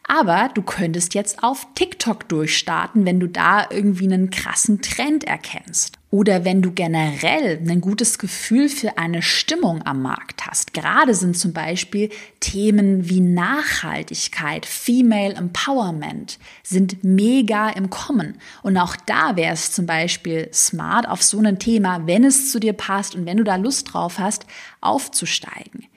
Aber 0.08 0.52
du 0.54 0.62
könntest 0.62 1.16
jetzt 1.16 1.42
auf 1.44 1.68
TikTok 1.74 2.30
durchstarten, 2.30 3.06
wenn 3.06 3.20
du 3.20 3.28
da 3.28 3.68
irgendwie 3.72 4.06
einen 4.06 4.30
krassen 4.30 4.82
Trend 4.82 5.24
erkennst. 5.24 5.98
Oder 6.12 6.46
wenn 6.46 6.62
du 6.62 6.72
generell 6.72 7.60
ein 7.68 7.82
gutes 7.82 8.20
Gefühl 8.20 8.70
für 8.70 9.00
eine 9.00 9.24
Stimmung 9.24 9.82
am 9.82 10.04
Markt 10.04 10.46
hast. 10.46 10.74
Gerade 10.74 11.16
sind 11.16 11.38
zum 11.38 11.54
Beispiel 11.54 12.10
Themen 12.40 13.10
wie 13.10 13.20
Nachhaltigkeit, 13.20 14.66
Female 14.68 15.34
Empowerment 15.34 16.38
sind 16.62 17.04
mega 17.04 17.70
im 17.70 17.90
Kommen. 17.90 18.38
Und 18.62 18.78
auch 18.78 18.96
da 19.08 19.36
wäre 19.36 19.54
es 19.54 19.72
zum 19.72 19.88
Beispiel 19.88 20.50
smart, 20.54 21.10
auf 21.10 21.24
so 21.24 21.40
ein 21.40 21.60
Thema, 21.60 22.06
wenn 22.06 22.24
es 22.24 22.52
zu 22.52 22.60
dir 22.60 22.74
passt 22.74 23.16
und 23.16 23.26
wenn 23.26 23.38
du 23.38 23.44
da 23.44 23.56
Lust 23.56 23.92
drauf 23.92 24.20
hast, 24.20 24.46
aufzusteigen. 24.82 25.88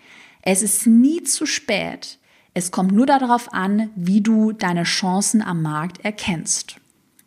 Es 0.42 0.62
ist 0.62 0.86
nie 0.86 1.22
zu 1.22 1.44
spät, 1.44 2.17
es 2.58 2.72
kommt 2.72 2.90
nur 2.90 3.06
darauf 3.06 3.52
an, 3.54 3.90
wie 3.94 4.20
du 4.20 4.50
deine 4.52 4.82
Chancen 4.82 5.42
am 5.42 5.62
Markt 5.62 6.04
erkennst. 6.04 6.76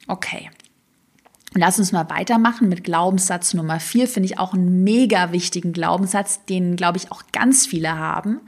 Okay. 0.07 0.51
Lass 1.53 1.79
uns 1.79 1.93
mal 1.93 2.09
weitermachen 2.09 2.67
mit 2.67 2.83
Glaubenssatz 2.83 3.53
Nummer 3.53 3.79
vier. 3.79 4.09
Finde 4.09 4.27
ich 4.27 4.39
auch 4.39 4.53
einen 4.53 4.83
mega 4.83 5.31
wichtigen 5.31 5.71
Glaubenssatz, 5.71 6.43
den, 6.45 6.75
glaube 6.75 6.97
ich, 6.97 7.11
auch 7.13 7.23
ganz 7.31 7.65
viele 7.65 7.97
haben. 7.97 8.41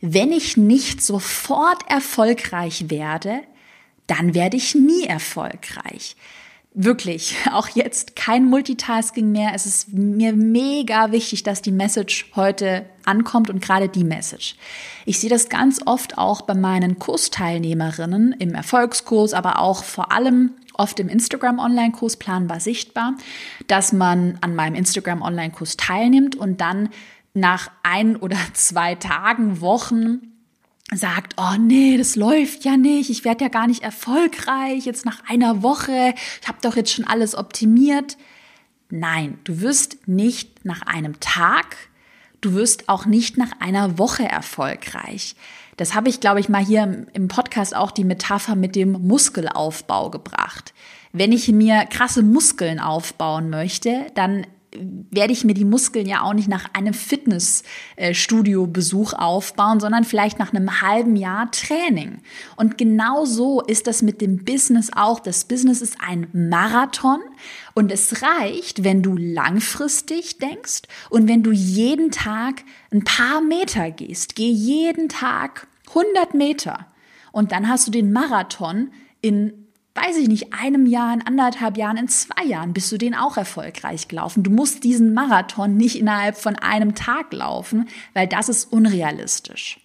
Wenn 0.00 0.30
ich 0.30 0.56
nicht 0.56 1.02
sofort 1.02 1.88
erfolgreich 1.90 2.90
werde, 2.90 3.40
dann 4.06 4.34
werde 4.34 4.56
ich 4.56 4.76
nie 4.76 5.04
erfolgreich 5.04 6.16
wirklich 6.78 7.36
auch 7.52 7.68
jetzt 7.68 8.16
kein 8.16 8.46
Multitasking 8.46 9.30
mehr. 9.30 9.50
Es 9.54 9.66
ist 9.66 9.92
mir 9.92 10.32
mega 10.32 11.12
wichtig, 11.12 11.42
dass 11.42 11.60
die 11.60 11.72
Message 11.72 12.30
heute 12.36 12.86
ankommt 13.04 13.50
und 13.50 13.60
gerade 13.60 13.88
die 13.88 14.04
Message. 14.04 14.54
Ich 15.04 15.18
sehe 15.18 15.30
das 15.30 15.48
ganz 15.48 15.80
oft 15.84 16.16
auch 16.16 16.42
bei 16.42 16.54
meinen 16.54 16.98
Kursteilnehmerinnen 16.98 18.32
im 18.38 18.54
Erfolgskurs, 18.54 19.34
aber 19.34 19.58
auch 19.58 19.84
vor 19.84 20.12
allem 20.12 20.52
oft 20.74 21.00
im 21.00 21.08
Instagram 21.08 21.58
Online-Kurs 21.58 22.16
planbar 22.16 22.60
sichtbar, 22.60 23.14
dass 23.66 23.92
man 23.92 24.38
an 24.40 24.54
meinem 24.54 24.76
Instagram 24.76 25.22
Online-Kurs 25.22 25.76
teilnimmt 25.76 26.36
und 26.36 26.60
dann 26.60 26.90
nach 27.34 27.70
ein 27.82 28.16
oder 28.16 28.38
zwei 28.54 28.94
Tagen, 28.94 29.60
Wochen 29.60 30.27
sagt, 30.94 31.34
oh 31.36 31.56
nee, 31.58 31.96
das 31.96 32.16
läuft 32.16 32.64
ja 32.64 32.76
nicht, 32.76 33.10
ich 33.10 33.24
werde 33.24 33.44
ja 33.44 33.50
gar 33.50 33.66
nicht 33.66 33.82
erfolgreich, 33.82 34.86
jetzt 34.86 35.04
nach 35.04 35.22
einer 35.28 35.62
Woche, 35.62 36.14
ich 36.40 36.48
habe 36.48 36.58
doch 36.62 36.76
jetzt 36.76 36.92
schon 36.92 37.06
alles 37.06 37.34
optimiert. 37.34 38.16
Nein, 38.90 39.38
du 39.44 39.60
wirst 39.60 40.08
nicht 40.08 40.64
nach 40.64 40.82
einem 40.82 41.20
Tag, 41.20 41.76
du 42.40 42.54
wirst 42.54 42.88
auch 42.88 43.04
nicht 43.04 43.36
nach 43.36 43.52
einer 43.60 43.98
Woche 43.98 44.24
erfolgreich. 44.24 45.36
Das 45.76 45.94
habe 45.94 46.08
ich, 46.08 46.20
glaube 46.20 46.40
ich, 46.40 46.48
mal 46.48 46.64
hier 46.64 47.06
im 47.12 47.28
Podcast 47.28 47.76
auch 47.76 47.90
die 47.90 48.04
Metapher 48.04 48.56
mit 48.56 48.74
dem 48.74 48.92
Muskelaufbau 48.92 50.10
gebracht. 50.10 50.74
Wenn 51.12 51.32
ich 51.32 51.48
mir 51.48 51.84
krasse 51.86 52.22
Muskeln 52.22 52.80
aufbauen 52.80 53.50
möchte, 53.50 54.06
dann 54.14 54.46
werde 54.72 55.32
ich 55.32 55.44
mir 55.44 55.54
die 55.54 55.64
Muskeln 55.64 56.06
ja 56.06 56.22
auch 56.22 56.34
nicht 56.34 56.48
nach 56.48 56.74
einem 56.74 56.92
Fitnessstudio-Besuch 56.92 59.14
aufbauen, 59.14 59.80
sondern 59.80 60.04
vielleicht 60.04 60.38
nach 60.38 60.52
einem 60.52 60.82
halben 60.82 61.16
Jahr 61.16 61.50
Training. 61.50 62.18
Und 62.56 62.76
genau 62.76 63.24
so 63.24 63.62
ist 63.62 63.86
das 63.86 64.02
mit 64.02 64.20
dem 64.20 64.44
Business 64.44 64.90
auch. 64.94 65.20
Das 65.20 65.44
Business 65.44 65.80
ist 65.80 65.96
ein 66.06 66.26
Marathon 66.32 67.20
und 67.74 67.90
es 67.90 68.22
reicht, 68.22 68.84
wenn 68.84 69.02
du 69.02 69.16
langfristig 69.16 70.36
denkst 70.38 70.82
und 71.08 71.28
wenn 71.28 71.42
du 71.42 71.52
jeden 71.52 72.10
Tag 72.10 72.64
ein 72.92 73.04
paar 73.04 73.40
Meter 73.40 73.90
gehst. 73.90 74.34
Geh 74.34 74.50
jeden 74.50 75.08
Tag 75.08 75.66
100 75.88 76.34
Meter 76.34 76.86
und 77.32 77.52
dann 77.52 77.68
hast 77.68 77.86
du 77.86 77.90
den 77.90 78.12
Marathon 78.12 78.90
in 79.22 79.67
weiß 80.00 80.16
ich 80.18 80.28
nicht, 80.28 80.52
einem 80.52 80.86
Jahr, 80.86 81.12
in 81.12 81.26
anderthalb 81.26 81.76
Jahren, 81.76 81.96
in 81.96 82.08
zwei 82.08 82.44
Jahren 82.44 82.72
bist 82.72 82.90
du 82.92 82.98
den 82.98 83.14
auch 83.14 83.36
erfolgreich 83.36 84.08
gelaufen. 84.08 84.42
Du 84.42 84.50
musst 84.50 84.84
diesen 84.84 85.14
Marathon 85.14 85.76
nicht 85.76 85.98
innerhalb 85.98 86.36
von 86.36 86.56
einem 86.56 86.94
Tag 86.94 87.32
laufen, 87.32 87.88
weil 88.14 88.26
das 88.26 88.48
ist 88.48 88.72
unrealistisch. 88.72 89.80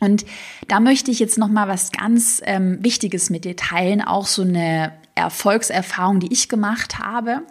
Und 0.00 0.24
da 0.68 0.80
möchte 0.80 1.10
ich 1.10 1.20
jetzt 1.20 1.38
noch 1.38 1.48
mal 1.48 1.68
was 1.68 1.92
ganz 1.92 2.42
ähm, 2.44 2.78
Wichtiges 2.82 3.30
mit 3.30 3.44
dir 3.44 3.56
teilen, 3.56 4.02
auch 4.02 4.26
so 4.26 4.42
eine 4.42 4.92
Erfolgserfahrung, 5.14 6.18
die 6.18 6.32
ich 6.32 6.48
gemacht 6.48 6.98
habe. 6.98 7.42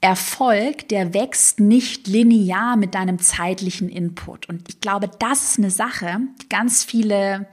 Erfolg, 0.00 0.88
der 0.88 1.14
wächst 1.14 1.60
nicht 1.60 2.06
linear 2.06 2.76
mit 2.76 2.94
deinem 2.94 3.18
zeitlichen 3.18 3.88
Input. 3.88 4.48
Und 4.48 4.68
ich 4.68 4.80
glaube, 4.80 5.10
das 5.18 5.50
ist 5.50 5.58
eine 5.58 5.70
Sache, 5.70 6.20
die 6.42 6.48
ganz 6.48 6.84
viele 6.84 7.46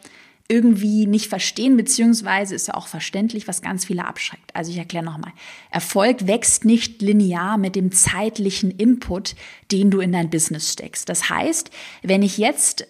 irgendwie 0.54 1.08
nicht 1.08 1.28
verstehen, 1.28 1.76
beziehungsweise 1.78 2.54
ist 2.54 2.68
ja 2.68 2.76
auch 2.76 2.86
verständlich, 2.86 3.48
was 3.48 3.64
ganz 3.64 3.86
viele 3.86 4.06
abschreckt. 4.06 4.56
Also 4.56 4.70
ich 4.72 4.78
erkläre 4.78 5.04
nochmal. 5.04 5.32
Erfolg 5.72 6.28
wächst 6.28 6.64
nicht 6.64 7.02
linear 7.02 7.58
mit 7.58 7.76
dem 7.76 7.92
zeitlichen 7.92 8.70
Input, 8.70 9.36
den 9.72 9.90
du 9.90 10.00
in 10.00 10.12
dein 10.12 10.30
Business 10.30 10.72
steckst. 10.72 11.10
Das 11.10 11.30
heißt, 11.30 11.72
wenn 12.04 12.22
ich 12.22 12.38
jetzt 12.38 12.86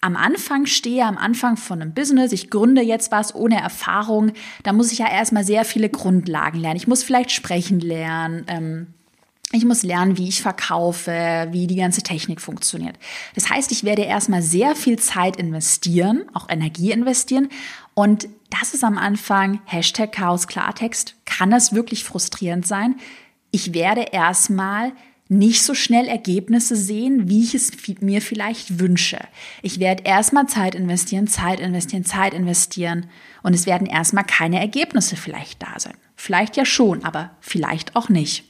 am 0.00 0.16
Anfang 0.16 0.64
stehe, 0.64 1.04
am 1.04 1.18
Anfang 1.18 1.58
von 1.58 1.82
einem 1.82 1.92
Business, 1.92 2.32
ich 2.32 2.48
gründe 2.48 2.80
jetzt 2.80 3.12
was 3.12 3.34
ohne 3.34 3.60
Erfahrung, 3.60 4.32
da 4.62 4.72
muss 4.72 4.92
ich 4.92 4.98
ja 4.98 5.10
erstmal 5.10 5.44
sehr 5.44 5.66
viele 5.66 5.90
Grundlagen 5.90 6.58
lernen. 6.58 6.76
Ich 6.76 6.86
muss 6.86 7.02
vielleicht 7.02 7.32
sprechen 7.32 7.80
lernen. 7.80 8.44
Ähm, 8.48 8.86
ich 9.52 9.64
muss 9.64 9.84
lernen, 9.84 10.18
wie 10.18 10.28
ich 10.28 10.42
verkaufe, 10.42 11.48
wie 11.52 11.66
die 11.66 11.76
ganze 11.76 12.02
Technik 12.02 12.40
funktioniert. 12.40 12.98
Das 13.34 13.48
heißt, 13.48 13.70
ich 13.70 13.84
werde 13.84 14.02
erstmal 14.02 14.42
sehr 14.42 14.74
viel 14.74 14.98
Zeit 14.98 15.36
investieren, 15.36 16.24
auch 16.34 16.48
Energie 16.48 16.90
investieren. 16.90 17.48
Und 17.94 18.28
das 18.50 18.74
ist 18.74 18.82
am 18.82 18.98
Anfang, 18.98 19.60
Hashtag 19.64 20.12
Chaos 20.12 20.48
Klartext, 20.48 21.14
kann 21.24 21.50
das 21.50 21.72
wirklich 21.72 22.02
frustrierend 22.04 22.66
sein. 22.66 22.96
Ich 23.52 23.72
werde 23.72 24.06
erstmal 24.12 24.92
nicht 25.28 25.62
so 25.62 25.74
schnell 25.74 26.06
Ergebnisse 26.06 26.76
sehen, 26.76 27.28
wie 27.28 27.42
ich 27.42 27.54
es 27.54 27.72
mir 28.00 28.22
vielleicht 28.22 28.78
wünsche. 28.78 29.18
Ich 29.62 29.80
werde 29.80 30.04
erstmal 30.04 30.46
Zeit 30.46 30.74
investieren, 30.74 31.26
Zeit 31.26 31.58
investieren, 31.58 32.04
Zeit 32.04 32.34
investieren 32.34 33.06
und 33.42 33.54
es 33.54 33.66
werden 33.66 33.86
erstmal 33.86 34.24
keine 34.24 34.60
Ergebnisse 34.60 35.16
vielleicht 35.16 35.62
da 35.62 35.78
sein. 35.78 35.96
Vielleicht 36.14 36.56
ja 36.56 36.64
schon, 36.64 37.04
aber 37.04 37.30
vielleicht 37.40 37.96
auch 37.96 38.08
nicht. 38.08 38.44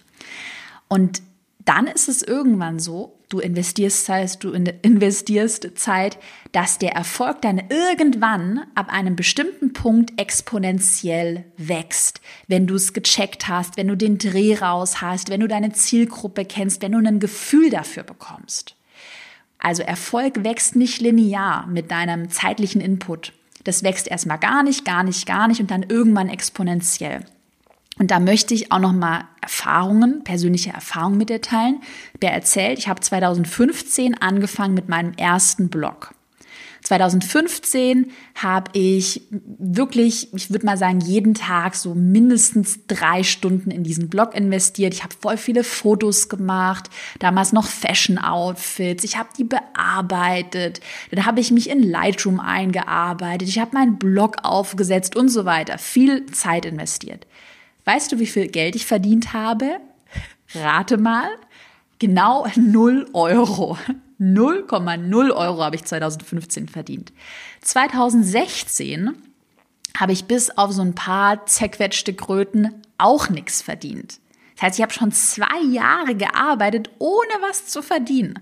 Und 0.88 1.22
dann 1.64 1.88
ist 1.88 2.08
es 2.08 2.22
irgendwann 2.22 2.78
so, 2.78 3.18
du 3.28 3.40
investierst 3.40 4.04
Zeit, 4.04 4.42
du 4.44 4.52
investierst 4.52 5.76
Zeit, 5.76 6.16
dass 6.52 6.78
der 6.78 6.92
Erfolg 6.92 7.42
dann 7.42 7.60
irgendwann 7.68 8.64
ab 8.76 8.92
einem 8.92 9.16
bestimmten 9.16 9.72
Punkt 9.72 10.18
exponentiell 10.20 11.44
wächst. 11.56 12.20
Wenn 12.46 12.68
du 12.68 12.76
es 12.76 12.92
gecheckt 12.92 13.48
hast, 13.48 13.76
wenn 13.76 13.88
du 13.88 13.96
den 13.96 14.18
Dreh 14.18 14.54
raus 14.56 15.00
hast, 15.00 15.28
wenn 15.28 15.40
du 15.40 15.48
deine 15.48 15.72
Zielgruppe 15.72 16.44
kennst, 16.44 16.82
wenn 16.82 16.92
du 16.92 16.98
ein 16.98 17.20
Gefühl 17.20 17.70
dafür 17.70 18.04
bekommst. 18.04 18.76
Also 19.58 19.82
Erfolg 19.82 20.44
wächst 20.44 20.76
nicht 20.76 21.00
linear 21.00 21.66
mit 21.66 21.90
deinem 21.90 22.30
zeitlichen 22.30 22.80
Input. 22.80 23.32
Das 23.64 23.82
wächst 23.82 24.06
erstmal 24.06 24.38
gar 24.38 24.62
nicht, 24.62 24.84
gar 24.84 25.02
nicht, 25.02 25.26
gar 25.26 25.48
nicht 25.48 25.60
und 25.60 25.72
dann 25.72 25.82
irgendwann 25.82 26.28
exponentiell. 26.28 27.24
Und 27.98 28.10
da 28.10 28.20
möchte 28.20 28.52
ich 28.52 28.72
auch 28.72 28.78
noch 28.78 28.92
mal 28.92 29.24
Erfahrungen, 29.40 30.22
persönliche 30.22 30.70
Erfahrungen 30.70 31.16
mit 31.16 31.30
dir 31.30 31.40
teilen. 31.40 31.80
Wer 32.20 32.32
erzählt, 32.32 32.78
ich 32.78 32.88
habe 32.88 33.00
2015 33.00 34.20
angefangen 34.20 34.74
mit 34.74 34.88
meinem 34.88 35.12
ersten 35.14 35.68
Blog. 35.68 36.12
2015 36.86 38.12
habe 38.36 38.70
ich 38.74 39.22
wirklich, 39.30 40.32
ich 40.34 40.50
würde 40.50 40.66
mal 40.66 40.76
sagen, 40.76 41.00
jeden 41.00 41.34
Tag 41.34 41.74
so 41.74 41.94
mindestens 41.94 42.86
drei 42.86 43.24
Stunden 43.24 43.72
in 43.72 43.82
diesen 43.82 44.08
Blog 44.08 44.34
investiert. 44.34 44.94
Ich 44.94 45.02
habe 45.02 45.14
voll 45.18 45.36
viele 45.36 45.64
Fotos 45.64 46.28
gemacht, 46.28 46.88
damals 47.18 47.52
noch 47.52 47.66
Fashion-Outfits. 47.66 49.02
Ich 49.02 49.16
habe 49.18 49.30
die 49.36 49.44
bearbeitet. 49.44 50.80
Dann 51.10 51.26
habe 51.26 51.40
ich 51.40 51.50
mich 51.50 51.70
in 51.70 51.82
Lightroom 51.82 52.38
eingearbeitet. 52.38 53.48
Ich 53.48 53.58
habe 53.58 53.74
meinen 53.74 53.98
Blog 53.98 54.36
aufgesetzt 54.44 55.16
und 55.16 55.28
so 55.28 55.44
weiter. 55.44 55.78
Viel 55.78 56.26
Zeit 56.26 56.66
investiert. 56.66 57.26
Weißt 57.86 58.10
du, 58.10 58.18
wie 58.18 58.26
viel 58.26 58.48
Geld 58.48 58.74
ich 58.74 58.84
verdient 58.84 59.32
habe? 59.32 59.78
Rate 60.54 60.98
mal. 60.98 61.30
Genau 62.00 62.46
0 62.56 63.08
Euro. 63.12 63.78
0,0 64.20 65.30
Euro 65.34 65.62
habe 65.62 65.76
ich 65.76 65.84
2015 65.84 66.68
verdient. 66.68 67.12
2016 67.62 69.14
habe 69.96 70.12
ich 70.12 70.24
bis 70.24 70.50
auf 70.50 70.72
so 70.72 70.82
ein 70.82 70.94
paar 70.94 71.46
zerquetschte 71.46 72.12
Kröten 72.12 72.82
auch 72.98 73.28
nichts 73.28 73.62
verdient. 73.62 74.18
Das 74.56 74.62
heißt, 74.62 74.78
ich 74.78 74.82
habe 74.82 74.92
schon 74.92 75.12
zwei 75.12 75.62
Jahre 75.70 76.16
gearbeitet, 76.16 76.90
ohne 76.98 77.32
was 77.40 77.66
zu 77.66 77.82
verdienen. 77.82 78.40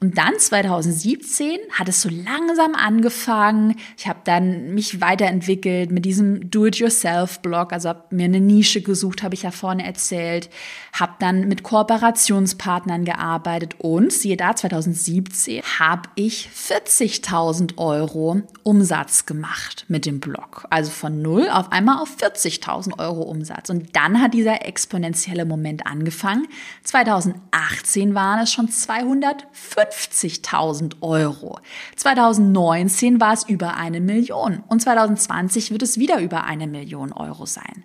Und 0.00 0.16
dann 0.16 0.38
2017 0.38 1.58
hat 1.72 1.88
es 1.88 2.02
so 2.02 2.08
langsam 2.08 2.76
angefangen. 2.76 3.74
Ich 3.96 4.06
habe 4.06 4.20
dann 4.22 4.72
mich 4.72 5.00
weiterentwickelt 5.00 5.90
mit 5.90 6.04
diesem 6.04 6.50
Do-it-yourself-Blog, 6.50 7.72
also 7.72 7.88
habe 7.88 8.14
mir 8.14 8.26
eine 8.26 8.38
Nische 8.38 8.80
gesucht, 8.80 9.24
habe 9.24 9.34
ich 9.34 9.42
ja 9.42 9.50
vorne 9.50 9.84
erzählt, 9.84 10.50
habe 10.92 11.14
dann 11.18 11.48
mit 11.48 11.64
Kooperationspartnern 11.64 13.04
gearbeitet 13.04 13.74
und 13.78 14.12
siehe 14.12 14.36
da, 14.36 14.54
2017 14.54 15.62
habe 15.80 16.08
ich 16.14 16.48
40.000 16.54 17.76
Euro 17.78 18.42
Umsatz 18.62 19.26
gemacht 19.26 19.84
mit 19.88 20.06
dem 20.06 20.20
Blog. 20.20 20.64
Also 20.70 20.92
von 20.92 21.22
null 21.22 21.48
auf 21.50 21.72
einmal 21.72 22.00
auf 22.00 22.16
40.000 22.18 23.00
Euro 23.00 23.22
Umsatz. 23.22 23.68
Und 23.68 23.96
dann 23.96 24.22
hat 24.22 24.32
dieser 24.32 24.64
exponentielle 24.64 25.44
Moment 25.44 25.88
angefangen. 25.88 26.46
2018 26.84 28.14
waren 28.14 28.40
es 28.40 28.52
schon 28.52 28.68
250 28.68 29.87
50.000 29.92 30.96
Euro. 31.00 31.58
2019 31.96 33.20
war 33.20 33.32
es 33.32 33.48
über 33.48 33.76
eine 33.76 34.00
Million 34.00 34.62
und 34.68 34.80
2020 34.80 35.70
wird 35.70 35.82
es 35.82 35.98
wieder 35.98 36.20
über 36.20 36.44
eine 36.44 36.66
Million 36.66 37.12
Euro 37.12 37.46
sein. 37.46 37.84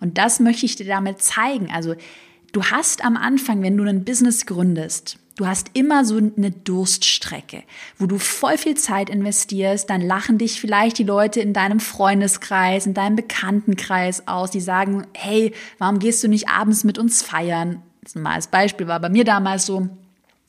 Und 0.00 0.18
das 0.18 0.40
möchte 0.40 0.66
ich 0.66 0.76
dir 0.76 0.86
damit 0.86 1.22
zeigen. 1.22 1.70
Also 1.72 1.94
du 2.52 2.62
hast 2.64 3.04
am 3.04 3.16
Anfang, 3.16 3.62
wenn 3.62 3.76
du 3.76 3.84
ein 3.84 4.04
Business 4.04 4.46
gründest, 4.46 5.18
Du 5.36 5.48
hast 5.48 5.72
immer 5.74 6.04
so 6.04 6.16
eine 6.16 6.52
Durststrecke, 6.52 7.64
wo 7.98 8.06
du 8.06 8.18
voll 8.18 8.56
viel 8.56 8.76
Zeit 8.76 9.10
investierst, 9.10 9.90
dann 9.90 10.00
lachen 10.00 10.38
dich 10.38 10.60
vielleicht 10.60 10.96
die 10.98 11.04
Leute 11.04 11.40
in 11.40 11.52
deinem 11.52 11.80
Freundeskreis, 11.80 12.86
in 12.86 12.94
deinem 12.94 13.16
Bekanntenkreis 13.16 14.28
aus, 14.28 14.52
die 14.52 14.60
sagen, 14.60 15.08
hey, 15.12 15.52
warum 15.78 15.98
gehst 15.98 16.22
du 16.22 16.28
nicht 16.28 16.48
abends 16.48 16.84
mit 16.84 16.98
uns 16.98 17.22
feiern? 17.22 17.82
Das 18.04 18.14
mal 18.14 18.34
als 18.34 18.46
Beispiel 18.46 18.86
war 18.86 19.00
bei 19.00 19.08
mir 19.08 19.24
damals 19.24 19.66
so, 19.66 19.88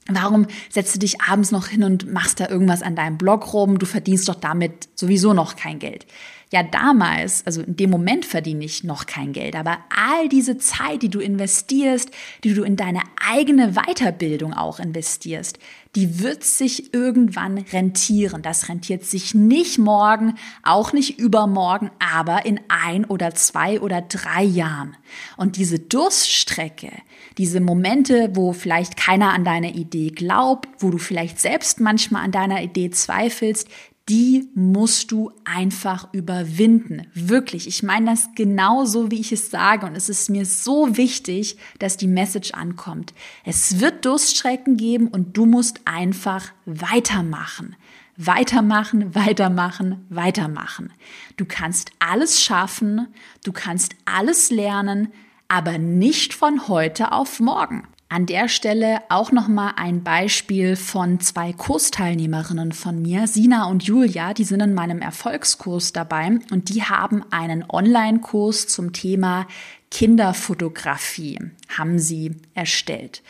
Warum 0.08 0.46
setzt 0.70 0.94
du 0.94 1.00
dich 1.00 1.22
abends 1.22 1.52
noch 1.52 1.68
hin 1.68 1.84
und 1.84 2.12
machst 2.12 2.40
da 2.40 2.48
irgendwas 2.48 2.84
an 2.84 2.96
deinem 2.96 3.18
Blog 3.18 3.54
rum? 3.54 3.80
Du 3.80 3.88
verdienst 3.88 4.30
doch 4.30 4.36
damit 4.36 4.88
sowieso 4.94 5.34
noch 5.34 5.56
kein 5.56 5.80
Geld. 5.80 6.06
Ja, 6.52 6.62
damals, 6.62 7.46
also 7.48 7.64
in 7.64 7.76
dem 7.76 7.90
Moment 7.90 8.24
verdiene 8.24 8.64
ich 8.64 8.84
noch 8.84 9.08
kein 9.08 9.34
Geld, 9.34 9.56
aber 9.56 9.80
all 9.90 10.30
diese 10.30 10.60
Zeit, 10.60 11.02
die 11.02 11.10
du 11.10 11.20
investierst, 11.20 12.12
die 12.44 12.54
du 12.54 12.64
in 12.64 12.76
deine 12.76 13.02
eigene 13.20 13.74
Weiterbildung 13.74 14.54
auch 14.54 14.80
investierst, 14.80 15.58
die 15.96 16.20
wird 16.20 16.44
sich 16.44 16.94
irgendwann 16.94 17.58
rentieren. 17.58 18.44
Das 18.44 18.70
rentiert 18.70 19.06
sich 19.06 19.34
nicht 19.34 19.80
morgen, 19.80 20.36
auch 20.62 20.94
nicht 20.94 21.20
übermorgen, 21.20 21.90
aber 22.00 22.46
in 22.46 22.60
ein 22.68 23.06
oder 23.06 23.34
zwei 23.34 23.82
oder 23.82 24.02
drei 24.02 24.44
Jahren. 24.44 24.96
Und 25.38 25.58
diese 25.58 25.80
Durststrecke, 25.80 26.92
diese 27.38 27.60
Momente, 27.60 28.30
wo 28.34 28.54
vielleicht 28.54 28.98
keiner 28.98 29.34
an 29.34 29.44
deine 29.44 29.74
Idee 29.74 30.10
glaubt, 30.10 30.68
wo 30.80 30.90
du 30.90 30.98
vielleicht 30.98 31.40
selbst 31.40 31.80
manchmal 31.80 32.24
an 32.24 32.32
deiner 32.32 32.62
Idee 32.62 32.90
zweifelst, 32.90 33.68
die 34.08 34.48
musst 34.54 35.12
du 35.12 35.32
einfach 35.46 36.14
überwinden. 36.14 37.08
Wirklich. 37.16 37.68
Ich 37.68 37.82
meine 37.82 38.12
das 38.12 38.30
genauso, 38.36 39.10
wie 39.10 39.20
ich 39.20 39.32
es 39.32 39.50
sage. 39.50 39.86
Und 39.88 39.96
es 39.96 40.10
ist 40.10 40.30
mir 40.30 40.46
so 40.46 40.96
wichtig, 40.96 41.58
dass 41.80 41.98
die 41.98 42.08
Message 42.08 42.54
ankommt. 42.54 43.14
Es 43.46 43.80
wird 43.80 44.06
Durststrecken 44.06 44.78
geben 44.78 45.08
und 45.08 45.36
du 45.36 45.48
musst 45.48 45.82
einfach 45.86 46.52
weitermachen. 46.66 47.76
Weitermachen, 48.18 49.14
weitermachen, 49.14 50.06
weitermachen. 50.10 50.94
Du 51.36 51.46
kannst 51.46 51.92
alles 52.00 52.42
schaffen, 52.42 53.08
du 53.44 53.52
kannst 53.52 53.96
alles 54.06 54.52
lernen, 54.52 55.12
aber 55.48 55.78
nicht 55.78 56.34
von 56.34 56.68
heute 56.68 57.12
auf 57.12 57.40
morgen. 57.40 57.88
An 58.08 58.28
der 58.28 58.48
Stelle 58.50 59.00
auch 59.10 59.32
noch 59.32 59.48
mal 59.48 59.74
ein 59.78 60.04
Beispiel 60.04 60.76
von 60.76 61.20
zwei 61.20 61.54
Kursteilnehmerinnen 61.54 62.72
von 62.72 63.02
mir, 63.02 63.28
Sina 63.28 63.66
und 63.66 63.84
Julia, 63.84 64.34
die 64.34 64.44
sind 64.44 64.62
in 64.62 64.76
meinem 64.76 65.02
Erfolgskurs 65.02 65.92
dabei 65.92 66.40
und 66.52 66.70
die 66.70 66.84
haben 66.84 67.24
einen 67.32 67.66
Online-Kurs 67.68 68.68
zum 68.68 68.94
Thema 68.94 69.48
Kinderfotografie 69.92 71.40
haben 71.70 72.00
sie 72.00 72.36
erstellt. 72.54 73.24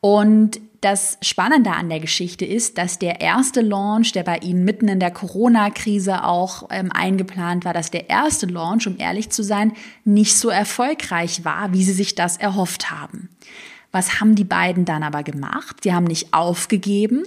Und 0.00 0.60
das 0.80 1.18
Spannende 1.22 1.72
an 1.72 1.88
der 1.88 1.98
Geschichte 1.98 2.44
ist, 2.44 2.78
dass 2.78 3.00
der 3.00 3.20
erste 3.20 3.62
Launch, 3.62 4.12
der 4.12 4.22
bei 4.22 4.38
Ihnen 4.38 4.64
mitten 4.64 4.86
in 4.86 5.00
der 5.00 5.10
Corona-Krise 5.10 6.24
auch 6.24 6.68
ähm, 6.70 6.92
eingeplant 6.92 7.64
war, 7.64 7.72
dass 7.72 7.90
der 7.90 8.08
erste 8.08 8.46
Launch, 8.46 8.86
um 8.86 8.96
ehrlich 8.98 9.30
zu 9.30 9.42
sein, 9.42 9.72
nicht 10.04 10.36
so 10.36 10.50
erfolgreich 10.50 11.44
war, 11.44 11.72
wie 11.72 11.82
Sie 11.82 11.92
sich 11.92 12.14
das 12.14 12.36
erhofft 12.36 12.92
haben. 12.92 13.28
Was 13.90 14.20
haben 14.20 14.36
die 14.36 14.44
beiden 14.44 14.84
dann 14.84 15.02
aber 15.02 15.24
gemacht? 15.24 15.78
Sie 15.82 15.92
haben 15.92 16.04
nicht 16.04 16.32
aufgegeben. 16.32 17.24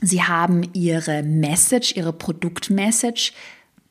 Sie 0.00 0.22
haben 0.22 0.62
ihre 0.72 1.22
Message, 1.22 1.94
ihre 1.96 2.14
Produktmessage 2.14 3.32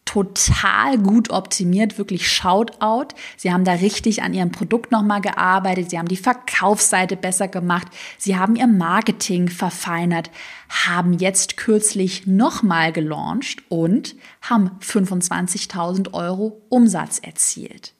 total 0.09 0.97
gut 0.97 1.29
optimiert, 1.29 1.99
wirklich 1.99 2.31
Shoutout. 2.31 3.13
Sie 3.37 3.53
haben 3.53 3.63
da 3.63 3.73
richtig 3.73 4.23
an 4.23 4.33
ihrem 4.33 4.51
Produkt 4.51 4.91
nochmal 4.91 5.21
gearbeitet, 5.21 5.91
sie 5.91 5.99
haben 5.99 6.07
die 6.07 6.17
Verkaufsseite 6.17 7.15
besser 7.15 7.47
gemacht, 7.47 7.87
sie 8.17 8.35
haben 8.35 8.55
ihr 8.55 8.65
Marketing 8.65 9.49
verfeinert, 9.49 10.31
haben 10.67 11.13
jetzt 11.13 11.57
kürzlich 11.57 12.25
nochmal 12.25 12.91
gelauncht 12.91 13.61
und 13.69 14.15
haben 14.41 14.71
25.000 14.81 16.13
Euro 16.13 16.59
Umsatz 16.69 17.19
erzielt. 17.19 17.93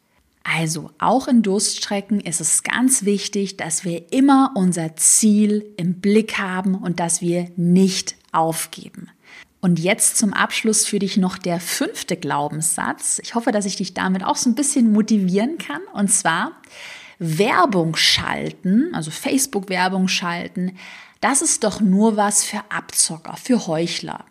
Also 0.43 0.89
auch 0.97 1.27
in 1.27 1.43
Durststrecken 1.43 2.21
ist 2.21 2.41
es 2.41 2.63
ganz 2.63 3.05
wichtig, 3.05 3.57
dass 3.57 3.83
wir 3.85 4.11
immer 4.11 4.53
unser 4.55 4.95
Ziel 4.95 5.63
im 5.77 5.99
Blick 5.99 6.39
haben 6.39 6.73
und 6.73 6.99
dass 6.99 7.21
wir 7.21 7.51
nicht 7.55 8.15
aufgeben. 8.31 9.09
Und 9.61 9.79
jetzt 9.79 10.17
zum 10.17 10.33
Abschluss 10.33 10.85
für 10.85 10.99
dich 10.99 11.17
noch 11.17 11.37
der 11.37 11.59
fünfte 11.59 12.15
Glaubenssatz. 12.15 13.19
Ich 13.23 13.35
hoffe, 13.35 13.51
dass 13.51 13.65
ich 13.65 13.75
dich 13.75 13.93
damit 13.93 14.23
auch 14.23 14.37
so 14.37 14.49
ein 14.49 14.55
bisschen 14.55 14.91
motivieren 14.91 15.57
kann. 15.57 15.81
Und 15.93 16.09
zwar 16.09 16.53
Werbung 17.19 17.95
schalten, 17.97 18.93
also 18.93 19.11
Facebook-Werbung 19.11 20.07
schalten, 20.07 20.77
das 21.19 21.41
ist 21.41 21.65
doch 21.65 21.81
nur 21.81 22.15
was 22.15 22.45
für 22.45 22.61
Abzocker, 22.69 23.35
für 23.35 23.67
Heuchler. 23.67 24.23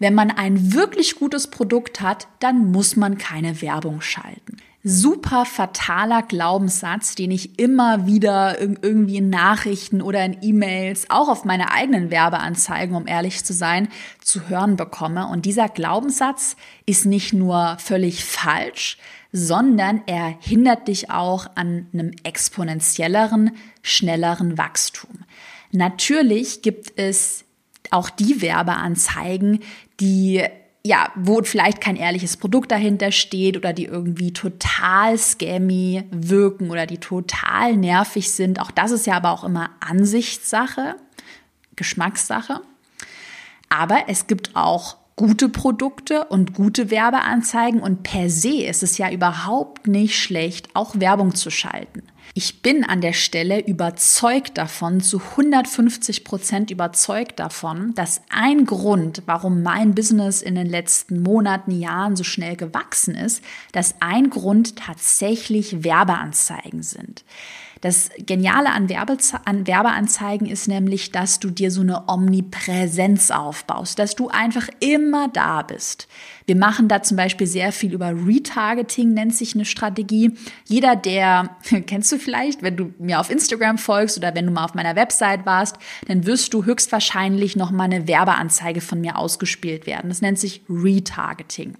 Wenn 0.00 0.14
man 0.14 0.32
ein 0.32 0.74
wirklich 0.74 1.14
gutes 1.14 1.46
Produkt 1.46 2.00
hat, 2.00 2.26
dann 2.40 2.72
muss 2.72 2.96
man 2.96 3.16
keine 3.16 3.62
Werbung 3.62 4.00
schalten 4.00 4.56
super 4.84 5.44
fataler 5.44 6.22
Glaubenssatz, 6.22 7.14
den 7.14 7.30
ich 7.30 7.58
immer 7.58 8.06
wieder 8.06 8.60
irgendwie 8.60 9.18
in 9.18 9.30
Nachrichten 9.30 10.02
oder 10.02 10.24
in 10.24 10.38
E-Mails, 10.42 11.08
auch 11.08 11.28
auf 11.28 11.44
meine 11.44 11.70
eigenen 11.70 12.10
Werbeanzeigen, 12.10 12.96
um 12.96 13.06
ehrlich 13.06 13.44
zu 13.44 13.52
sein, 13.52 13.88
zu 14.20 14.48
hören 14.48 14.76
bekomme. 14.76 15.28
Und 15.28 15.46
dieser 15.46 15.68
Glaubenssatz 15.68 16.56
ist 16.84 17.06
nicht 17.06 17.32
nur 17.32 17.76
völlig 17.78 18.24
falsch, 18.24 18.98
sondern 19.30 20.02
er 20.06 20.34
hindert 20.40 20.88
dich 20.88 21.10
auch 21.10 21.46
an 21.54 21.86
einem 21.92 22.10
exponentielleren, 22.24 23.52
schnelleren 23.82 24.58
Wachstum. 24.58 25.24
Natürlich 25.70 26.60
gibt 26.62 26.92
es 26.96 27.44
auch 27.90 28.10
die 28.10 28.42
Werbeanzeigen, 28.42 29.60
die 30.00 30.44
ja, 30.84 31.10
wo 31.14 31.42
vielleicht 31.42 31.80
kein 31.80 31.96
ehrliches 31.96 32.36
Produkt 32.36 32.72
dahinter 32.72 33.12
steht 33.12 33.56
oder 33.56 33.72
die 33.72 33.84
irgendwie 33.84 34.32
total 34.32 35.16
scammy 35.16 36.04
wirken 36.10 36.70
oder 36.70 36.86
die 36.86 36.98
total 36.98 37.76
nervig 37.76 38.32
sind. 38.32 38.60
Auch 38.60 38.72
das 38.72 38.90
ist 38.90 39.06
ja 39.06 39.14
aber 39.14 39.30
auch 39.30 39.44
immer 39.44 39.70
Ansichtssache, 39.80 40.96
Geschmackssache. 41.76 42.60
Aber 43.68 44.04
es 44.08 44.26
gibt 44.26 44.50
auch 44.54 44.96
gute 45.14 45.48
Produkte 45.48 46.24
und 46.24 46.54
gute 46.54 46.90
Werbeanzeigen 46.90 47.80
und 47.80 48.02
per 48.02 48.28
se 48.28 48.64
ist 48.64 48.82
es 48.82 48.98
ja 48.98 49.10
überhaupt 49.10 49.86
nicht 49.86 50.18
schlecht, 50.18 50.74
auch 50.74 50.98
Werbung 50.98 51.34
zu 51.34 51.50
schalten. 51.50 52.02
Ich 52.34 52.62
bin 52.62 52.82
an 52.82 53.02
der 53.02 53.12
Stelle 53.12 53.60
überzeugt 53.60 54.56
davon, 54.56 55.02
zu 55.02 55.20
150 55.20 56.24
Prozent 56.24 56.70
überzeugt 56.70 57.38
davon, 57.38 57.94
dass 57.94 58.22
ein 58.30 58.64
Grund, 58.64 59.22
warum 59.26 59.62
mein 59.62 59.94
Business 59.94 60.40
in 60.40 60.54
den 60.54 60.66
letzten 60.66 61.22
Monaten, 61.22 61.72
Jahren 61.72 62.16
so 62.16 62.24
schnell 62.24 62.56
gewachsen 62.56 63.14
ist, 63.14 63.44
dass 63.72 63.96
ein 64.00 64.30
Grund 64.30 64.76
tatsächlich 64.76 65.84
Werbeanzeigen 65.84 66.82
sind. 66.82 67.22
Das 67.82 68.10
Geniale 68.16 68.70
an, 68.70 68.88
an 69.44 69.66
Werbeanzeigen 69.66 70.46
ist 70.46 70.68
nämlich, 70.68 71.10
dass 71.10 71.40
du 71.40 71.50
dir 71.50 71.72
so 71.72 71.80
eine 71.80 72.08
Omnipräsenz 72.08 73.32
aufbaust, 73.32 73.98
dass 73.98 74.14
du 74.14 74.28
einfach 74.28 74.68
immer 74.78 75.26
da 75.26 75.62
bist. 75.62 76.06
Wir 76.46 76.54
machen 76.54 76.86
da 76.86 77.02
zum 77.02 77.16
Beispiel 77.16 77.48
sehr 77.48 77.72
viel 77.72 77.92
über 77.92 78.10
Retargeting, 78.10 79.12
nennt 79.12 79.34
sich 79.34 79.56
eine 79.56 79.64
Strategie. 79.64 80.30
Jeder, 80.64 80.94
der, 80.94 81.56
kennst 81.86 82.12
du 82.12 82.18
vielleicht, 82.18 82.62
wenn 82.62 82.76
du 82.76 82.94
mir 83.00 83.18
auf 83.18 83.30
Instagram 83.30 83.78
folgst 83.78 84.16
oder 84.16 84.32
wenn 84.32 84.46
du 84.46 84.52
mal 84.52 84.64
auf 84.64 84.74
meiner 84.74 84.94
Website 84.94 85.44
warst, 85.44 85.76
dann 86.06 86.24
wirst 86.24 86.54
du 86.54 86.64
höchstwahrscheinlich 86.64 87.56
noch 87.56 87.72
mal 87.72 87.84
eine 87.84 88.06
Werbeanzeige 88.06 88.80
von 88.80 89.00
mir 89.00 89.18
ausgespielt 89.18 89.86
werden. 89.86 90.08
Das 90.08 90.22
nennt 90.22 90.38
sich 90.38 90.62
Retargeting. 90.68 91.76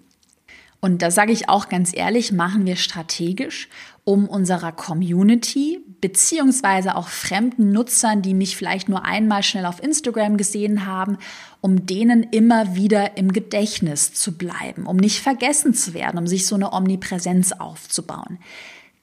Und 0.84 1.00
da 1.00 1.12
sage 1.12 1.30
ich 1.30 1.48
auch 1.48 1.68
ganz 1.68 1.96
ehrlich, 1.96 2.32
machen 2.32 2.66
wir 2.66 2.74
strategisch, 2.74 3.68
um 4.04 4.28
unserer 4.28 4.72
Community 4.72 5.78
beziehungsweise 6.00 6.96
auch 6.96 7.08
fremden 7.08 7.70
Nutzern, 7.70 8.22
die 8.22 8.34
mich 8.34 8.56
vielleicht 8.56 8.88
nur 8.88 9.04
einmal 9.04 9.44
schnell 9.44 9.64
auf 9.64 9.82
Instagram 9.82 10.36
gesehen 10.36 10.86
haben, 10.86 11.18
um 11.60 11.86
denen 11.86 12.24
immer 12.24 12.74
wieder 12.74 13.16
im 13.16 13.32
Gedächtnis 13.32 14.12
zu 14.12 14.36
bleiben, 14.36 14.86
um 14.86 14.96
nicht 14.96 15.20
vergessen 15.20 15.74
zu 15.74 15.94
werden, 15.94 16.18
um 16.18 16.26
sich 16.26 16.46
so 16.46 16.56
eine 16.56 16.72
Omnipräsenz 16.72 17.52
aufzubauen. 17.52 18.38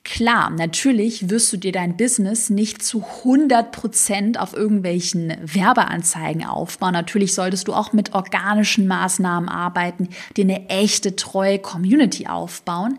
Klar, 0.05 0.49
natürlich 0.49 1.29
wirst 1.29 1.53
du 1.53 1.57
dir 1.57 1.71
dein 1.71 1.95
Business 1.95 2.49
nicht 2.49 2.81
zu 2.81 3.03
100 3.03 3.71
Prozent 3.71 4.39
auf 4.39 4.53
irgendwelchen 4.53 5.35
Werbeanzeigen 5.43 6.45
aufbauen. 6.45 6.93
Natürlich 6.93 7.35
solltest 7.35 7.67
du 7.67 7.73
auch 7.73 7.93
mit 7.93 8.15
organischen 8.15 8.87
Maßnahmen 8.87 9.49
arbeiten, 9.49 10.09
dir 10.35 10.45
eine 10.45 10.67
echte, 10.69 11.15
treue 11.15 11.59
Community 11.59 12.27
aufbauen. 12.27 12.97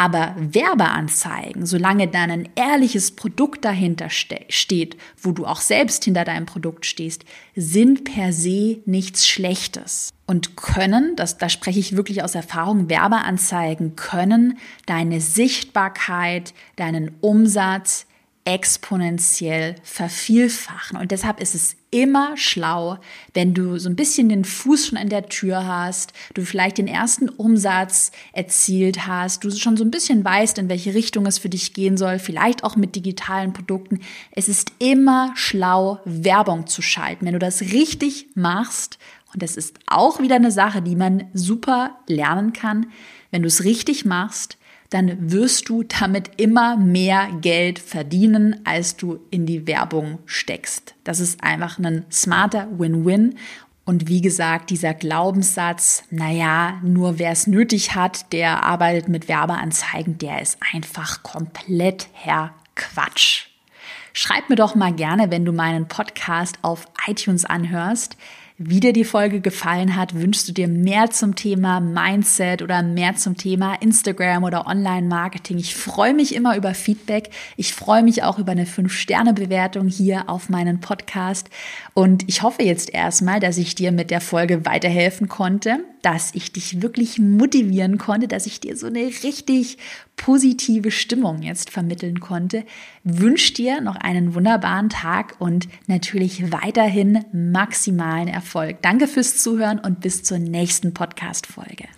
Aber 0.00 0.34
Werbeanzeigen, 0.38 1.66
solange 1.66 2.08
dann 2.08 2.30
ein 2.30 2.48
ehrliches 2.54 3.10
Produkt 3.10 3.66
dahinter 3.66 4.08
ste 4.08 4.46
steht, 4.48 4.96
wo 5.20 5.32
du 5.32 5.44
auch 5.44 5.60
selbst 5.60 6.06
hinter 6.06 6.24
deinem 6.24 6.46
Produkt 6.46 6.86
stehst, 6.86 7.26
sind 7.54 8.04
per 8.04 8.32
se 8.32 8.78
nichts 8.86 9.28
Schlechtes. 9.28 10.08
Und 10.26 10.56
können, 10.56 11.16
das, 11.16 11.36
da 11.36 11.50
spreche 11.50 11.80
ich 11.80 11.96
wirklich 11.96 12.22
aus 12.22 12.34
Erfahrung, 12.34 12.88
Werbeanzeigen 12.88 13.94
können 13.94 14.56
deine 14.86 15.20
Sichtbarkeit, 15.20 16.54
deinen 16.76 17.10
Umsatz 17.20 18.06
exponentiell 18.44 19.76
vervielfachen. 19.82 20.96
Und 20.96 21.10
deshalb 21.10 21.40
ist 21.40 21.54
es 21.54 21.76
immer 21.90 22.36
schlau, 22.36 22.98
wenn 23.34 23.52
du 23.52 23.78
so 23.78 23.88
ein 23.88 23.96
bisschen 23.96 24.28
den 24.28 24.44
Fuß 24.44 24.86
schon 24.86 24.98
an 24.98 25.08
der 25.08 25.28
Tür 25.28 25.66
hast, 25.66 26.12
du 26.34 26.44
vielleicht 26.44 26.78
den 26.78 26.88
ersten 26.88 27.28
Umsatz 27.28 28.12
erzielt 28.32 29.06
hast, 29.06 29.44
du 29.44 29.50
schon 29.50 29.76
so 29.76 29.84
ein 29.84 29.90
bisschen 29.90 30.24
weißt, 30.24 30.58
in 30.58 30.68
welche 30.68 30.94
Richtung 30.94 31.26
es 31.26 31.38
für 31.38 31.48
dich 31.48 31.74
gehen 31.74 31.96
soll, 31.96 32.18
vielleicht 32.18 32.64
auch 32.64 32.76
mit 32.76 32.96
digitalen 32.96 33.52
Produkten. 33.52 34.00
Es 34.32 34.48
ist 34.48 34.72
immer 34.78 35.32
schlau, 35.34 36.00
Werbung 36.04 36.66
zu 36.66 36.80
schalten. 36.80 37.26
Wenn 37.26 37.34
du 37.34 37.38
das 37.38 37.60
richtig 37.60 38.28
machst, 38.34 38.98
und 39.32 39.42
das 39.42 39.56
ist 39.56 39.78
auch 39.86 40.20
wieder 40.20 40.36
eine 40.36 40.50
Sache, 40.50 40.82
die 40.82 40.96
man 40.96 41.28
super 41.34 41.98
lernen 42.06 42.52
kann, 42.52 42.86
wenn 43.30 43.42
du 43.42 43.48
es 43.48 43.64
richtig 43.64 44.04
machst, 44.04 44.56
dann 44.90 45.30
wirst 45.30 45.68
du 45.68 45.84
damit 45.84 46.32
immer 46.36 46.76
mehr 46.76 47.28
Geld 47.40 47.78
verdienen, 47.78 48.60
als 48.64 48.96
du 48.96 49.20
in 49.30 49.46
die 49.46 49.66
Werbung 49.66 50.18
steckst. 50.26 50.94
Das 51.04 51.20
ist 51.20 51.42
einfach 51.42 51.78
ein 51.78 52.04
smarter 52.10 52.68
Win-Win. 52.76 53.36
Und 53.84 54.08
wie 54.08 54.20
gesagt, 54.20 54.70
dieser 54.70 54.94
Glaubenssatz, 54.94 56.04
naja, 56.10 56.80
nur 56.82 57.18
wer 57.18 57.30
es 57.30 57.46
nötig 57.46 57.94
hat, 57.94 58.32
der 58.32 58.64
arbeitet 58.64 59.08
mit 59.08 59.28
Werbeanzeigen, 59.28 60.18
der 60.18 60.42
ist 60.42 60.58
einfach 60.72 61.22
komplett 61.22 62.08
Herr 62.12 62.52
Quatsch. 62.74 63.46
Schreib 64.12 64.50
mir 64.50 64.56
doch 64.56 64.74
mal 64.74 64.92
gerne, 64.92 65.30
wenn 65.30 65.44
du 65.44 65.52
meinen 65.52 65.86
Podcast 65.86 66.58
auf 66.62 66.86
iTunes 67.06 67.44
anhörst, 67.44 68.16
wie 68.62 68.78
dir 68.78 68.92
die 68.92 69.04
Folge 69.04 69.40
gefallen 69.40 69.96
hat, 69.96 70.14
wünschst 70.14 70.46
du 70.46 70.52
dir 70.52 70.68
mehr 70.68 71.10
zum 71.10 71.34
Thema 71.34 71.80
Mindset 71.80 72.60
oder 72.60 72.82
mehr 72.82 73.16
zum 73.16 73.38
Thema 73.38 73.72
Instagram 73.80 74.44
oder 74.44 74.66
Online-Marketing. 74.66 75.56
Ich 75.56 75.74
freue 75.74 76.12
mich 76.12 76.34
immer 76.34 76.58
über 76.58 76.74
Feedback. 76.74 77.30
Ich 77.56 77.72
freue 77.72 78.02
mich 78.02 78.22
auch 78.22 78.38
über 78.38 78.52
eine 78.52 78.66
5-Sterne-Bewertung 78.66 79.88
hier 79.88 80.28
auf 80.28 80.50
meinen 80.50 80.78
Podcast. 80.78 81.48
Und 81.94 82.28
ich 82.28 82.42
hoffe 82.42 82.62
jetzt 82.62 82.92
erstmal, 82.92 83.40
dass 83.40 83.56
ich 83.56 83.76
dir 83.76 83.92
mit 83.92 84.10
der 84.10 84.20
Folge 84.20 84.66
weiterhelfen 84.66 85.28
konnte, 85.28 85.78
dass 86.02 86.34
ich 86.34 86.52
dich 86.52 86.82
wirklich 86.82 87.18
motivieren 87.18 87.98
konnte, 87.98 88.28
dass 88.28 88.46
ich 88.46 88.60
dir 88.60 88.76
so 88.76 88.86
eine 88.86 89.00
richtig 89.00 89.78
positive 90.16 90.90
Stimmung 90.90 91.42
jetzt 91.42 91.70
vermitteln 91.70 92.20
konnte. 92.20 92.64
Wünsche 93.04 93.54
dir 93.54 93.80
noch 93.80 93.96
einen 93.96 94.34
wunderbaren 94.34 94.88
Tag 94.88 95.36
und 95.38 95.68
natürlich 95.86 96.52
weiterhin 96.52 97.24
maximalen 97.32 98.28
Erfolg. 98.28 98.82
Danke 98.82 99.06
fürs 99.06 99.42
Zuhören 99.42 99.78
und 99.78 100.00
bis 100.00 100.22
zur 100.22 100.38
nächsten 100.38 100.92
Podcast-Folge. 100.94 101.88